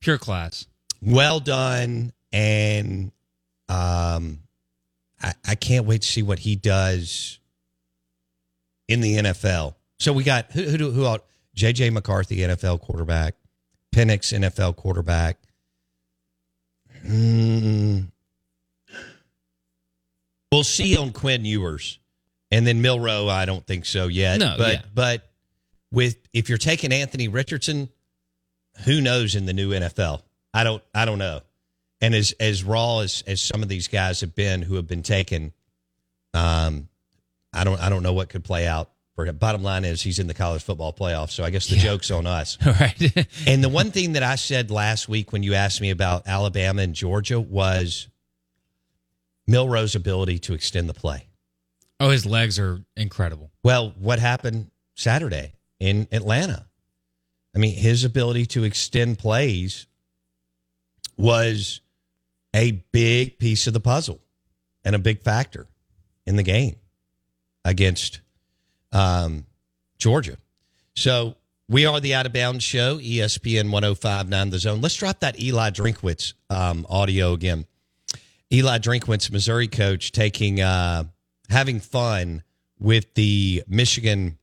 Pure 0.00 0.18
class. 0.18 0.66
well 1.02 1.40
done 1.40 2.12
and 2.32 3.12
um 3.68 4.40
I, 5.22 5.34
I 5.46 5.54
can't 5.54 5.86
wait 5.86 6.02
to 6.02 6.08
see 6.08 6.22
what 6.22 6.38
he 6.38 6.56
does 6.56 7.38
in 8.88 9.00
the 9.02 9.16
NFL. 9.16 9.74
So 9.98 10.12
we 10.12 10.24
got 10.24 10.50
who 10.52 10.62
who 10.62 10.78
do- 10.78 10.90
who 10.92 11.06
out 11.06 11.24
JJ 11.56 11.92
McCarthy 11.92 12.38
NFL 12.38 12.80
quarterback, 12.80 13.34
Penix 13.94 14.32
NFL 14.36 14.76
quarterback. 14.76 15.36
Hmm. 17.06 18.00
We'll 20.52 20.64
see 20.64 20.96
on 20.96 21.12
Quinn 21.12 21.44
Ewers. 21.44 21.98
And 22.50 22.66
then 22.66 22.82
Milroe, 22.82 23.28
I 23.28 23.44
don't 23.44 23.64
think 23.64 23.86
so 23.86 24.08
yet. 24.08 24.40
No, 24.40 24.56
but 24.58 24.72
yeah. 24.72 24.82
but 24.92 25.30
with 25.92 26.16
if 26.32 26.48
you're 26.48 26.58
taking 26.58 26.92
Anthony 26.92 27.28
Richardson, 27.28 27.88
who 28.84 29.00
knows 29.00 29.34
in 29.34 29.46
the 29.46 29.52
new 29.52 29.70
NFL? 29.70 30.22
I 30.52 30.64
don't 30.64 30.82
I 30.94 31.04
don't 31.04 31.18
know. 31.18 31.40
And 32.00 32.14
as 32.14 32.32
as 32.40 32.64
raw 32.64 33.00
as 33.00 33.22
as 33.26 33.40
some 33.40 33.62
of 33.62 33.68
these 33.68 33.88
guys 33.88 34.20
have 34.22 34.34
been 34.34 34.62
who 34.62 34.76
have 34.76 34.86
been 34.86 35.02
taken, 35.02 35.52
um, 36.34 36.88
I 37.52 37.64
don't 37.64 37.80
I 37.80 37.88
don't 37.88 38.02
know 38.02 38.12
what 38.12 38.28
could 38.28 38.44
play 38.44 38.66
out. 38.66 38.90
For 39.16 39.26
him. 39.26 39.36
Bottom 39.36 39.62
line 39.62 39.84
is 39.84 40.00
he's 40.00 40.18
in 40.20 40.28
the 40.28 40.34
college 40.34 40.62
football 40.62 40.94
playoff, 40.94 41.30
so 41.30 41.44
I 41.44 41.50
guess 41.50 41.66
the 41.66 41.76
joke's 41.76 42.10
on 42.10 42.26
us. 42.26 42.56
right. 42.64 43.28
And 43.46 43.62
the 43.62 43.68
one 43.68 43.90
thing 43.90 44.12
that 44.12 44.22
I 44.22 44.36
said 44.36 44.70
last 44.70 45.08
week 45.10 45.32
when 45.32 45.42
you 45.42 45.54
asked 45.54 45.80
me 45.80 45.90
about 45.90 46.26
Alabama 46.26 46.80
and 46.80 46.94
Georgia 46.94 47.38
was 47.38 48.08
Milroe's 49.46 49.94
ability 49.94 50.38
to 50.38 50.54
extend 50.54 50.88
the 50.88 50.94
play. 50.94 51.26
oh, 51.98 52.08
his 52.08 52.24
legs 52.24 52.58
are 52.58 52.82
incredible. 52.96 53.50
Well, 53.62 53.92
what 53.98 54.20
happened 54.20 54.70
Saturday 54.94 55.52
in 55.80 56.06
Atlanta? 56.12 56.66
I 57.54 57.58
mean, 57.58 57.74
his 57.74 58.04
ability 58.04 58.46
to 58.46 58.64
extend 58.64 59.18
plays 59.18 59.86
was 61.16 61.80
a 62.54 62.82
big 62.92 63.38
piece 63.38 63.66
of 63.66 63.72
the 63.72 63.80
puzzle 63.80 64.20
and 64.84 64.94
a 64.94 64.98
big 64.98 65.22
factor 65.22 65.66
in 66.26 66.36
the 66.36 66.42
game 66.42 66.76
against 67.64 68.20
um, 68.92 69.46
Georgia. 69.98 70.36
So 70.94 71.36
we 71.68 71.86
are 71.86 72.00
the 72.00 72.14
Out 72.14 72.26
of 72.26 72.32
Bounds 72.32 72.64
Show, 72.64 72.98
ESPN 72.98 73.70
1059 73.70 74.50
The 74.50 74.58
Zone. 74.58 74.80
Let's 74.80 74.96
drop 74.96 75.20
that 75.20 75.40
Eli 75.40 75.70
Drinkwitz 75.70 76.34
um, 76.48 76.86
audio 76.88 77.32
again. 77.32 77.66
Eli 78.52 78.78
Drinkwitz, 78.78 79.30
Missouri 79.30 79.68
coach, 79.68 80.10
taking 80.10 80.60
uh, 80.60 81.04
having 81.48 81.78
fun 81.78 82.42
with 82.78 83.14
the 83.14 83.62
Michigan 83.68 84.38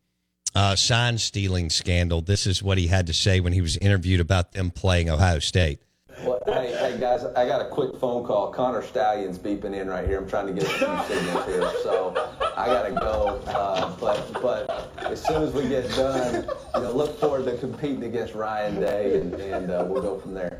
uh, 0.55 0.75
sign 0.75 1.17
stealing 1.17 1.69
scandal. 1.69 2.21
This 2.21 2.47
is 2.47 2.63
what 2.63 2.77
he 2.77 2.87
had 2.87 3.07
to 3.07 3.13
say 3.13 3.39
when 3.39 3.53
he 3.53 3.61
was 3.61 3.77
interviewed 3.77 4.19
about 4.19 4.53
them 4.53 4.71
playing 4.71 5.09
Ohio 5.09 5.39
State. 5.39 5.79
Well, 6.23 6.41
hey, 6.47 6.75
hey 6.79 6.97
guys, 6.99 7.23
I 7.23 7.47
got 7.47 7.61
a 7.61 7.69
quick 7.69 7.95
phone 7.99 8.25
call. 8.25 8.51
Connor 8.51 8.81
Stalions 8.81 9.37
beeping 9.37 9.75
in 9.79 9.87
right 9.87 10.07
here. 10.07 10.17
I'm 10.17 10.27
trying 10.27 10.47
to 10.47 10.53
get 10.53 10.63
some 10.63 11.05
signals 11.07 11.45
here, 11.45 11.71
so 11.83 12.13
I 12.55 12.65
gotta 12.65 12.91
go. 12.91 13.39
Uh, 13.45 13.95
but 13.99 14.41
but 14.41 14.91
as 15.05 15.23
soon 15.23 15.43
as 15.43 15.53
we 15.53 15.67
get 15.69 15.87
done, 15.91 16.47
you 16.75 16.81
know, 16.81 16.91
look 16.91 17.19
forward 17.19 17.45
to 17.45 17.55
competing 17.57 18.03
against 18.03 18.33
Ryan 18.33 18.79
Day, 18.79 19.19
and, 19.19 19.33
and 19.35 19.69
uh, 19.69 19.85
we'll 19.87 20.01
go 20.01 20.19
from 20.19 20.33
there. 20.33 20.59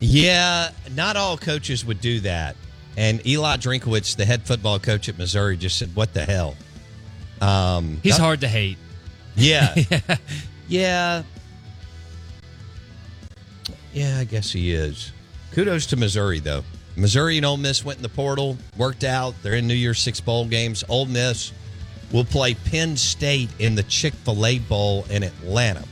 Yeah, 0.00 0.70
not 0.94 1.16
all 1.16 1.36
coaches 1.36 1.84
would 1.84 2.00
do 2.00 2.20
that. 2.20 2.56
And 2.96 3.24
Eli 3.26 3.56
Drinkwitz, 3.58 4.16
the 4.16 4.24
head 4.24 4.46
football 4.46 4.78
coach 4.78 5.10
at 5.10 5.18
Missouri, 5.18 5.58
just 5.58 5.78
said, 5.78 5.94
"What 5.94 6.14
the 6.14 6.24
hell?" 6.24 6.56
Um, 7.40 8.00
He's 8.02 8.18
uh, 8.18 8.22
hard 8.22 8.40
to 8.40 8.48
hate. 8.48 8.78
Yeah, 9.38 9.74
yeah, 10.66 11.22
yeah. 13.92 14.16
I 14.18 14.24
guess 14.24 14.50
he 14.50 14.72
is. 14.72 15.12
Kudos 15.52 15.84
to 15.86 15.96
Missouri, 15.96 16.38
though. 16.40 16.64
Missouri 16.96 17.36
and 17.36 17.44
Ole 17.44 17.58
Miss 17.58 17.84
went 17.84 17.98
in 17.98 18.02
the 18.02 18.08
portal, 18.08 18.56
worked 18.78 19.04
out. 19.04 19.34
They're 19.42 19.56
in 19.56 19.66
New 19.66 19.74
Year's 19.74 19.98
Six 19.98 20.20
bowl 20.20 20.46
games. 20.46 20.84
Ole 20.88 21.04
Miss 21.04 21.52
will 22.12 22.24
play 22.24 22.54
Penn 22.54 22.96
State 22.96 23.50
in 23.58 23.74
the 23.74 23.82
Chick 23.82 24.14
Fil 24.14 24.46
A 24.46 24.58
Bowl 24.58 25.04
in 25.10 25.22
Atlanta. 25.22 25.84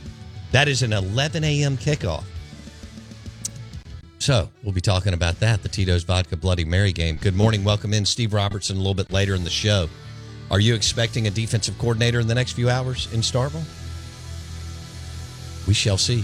That 0.51 0.67
is 0.67 0.81
an 0.81 0.93
11 0.93 1.43
a.m. 1.43 1.77
kickoff. 1.77 2.23
So 4.17 4.49
we'll 4.63 4.73
be 4.73 4.81
talking 4.81 5.13
about 5.13 5.39
that, 5.41 5.61
the 5.61 5.69
Tito's 5.69 6.03
Vodka 6.03 6.35
Bloody 6.35 6.65
Mary 6.65 6.91
game. 6.91 7.17
Good 7.21 7.35
morning. 7.35 7.63
Welcome 7.63 7.93
in 7.93 8.05
Steve 8.05 8.33
Robertson 8.33 8.75
a 8.75 8.79
little 8.79 8.95
bit 8.95 9.11
later 9.11 9.35
in 9.35 9.43
the 9.43 9.51
show. 9.51 9.87
Are 10.51 10.59
you 10.59 10.75
expecting 10.75 11.27
a 11.27 11.31
defensive 11.31 11.77
coordinator 11.77 12.19
in 12.19 12.27
the 12.27 12.35
next 12.35 12.53
few 12.53 12.69
hours 12.69 13.11
in 13.11 13.21
Starkville? 13.21 13.65
We 15.67 15.73
shall 15.73 15.97
see. 15.97 16.23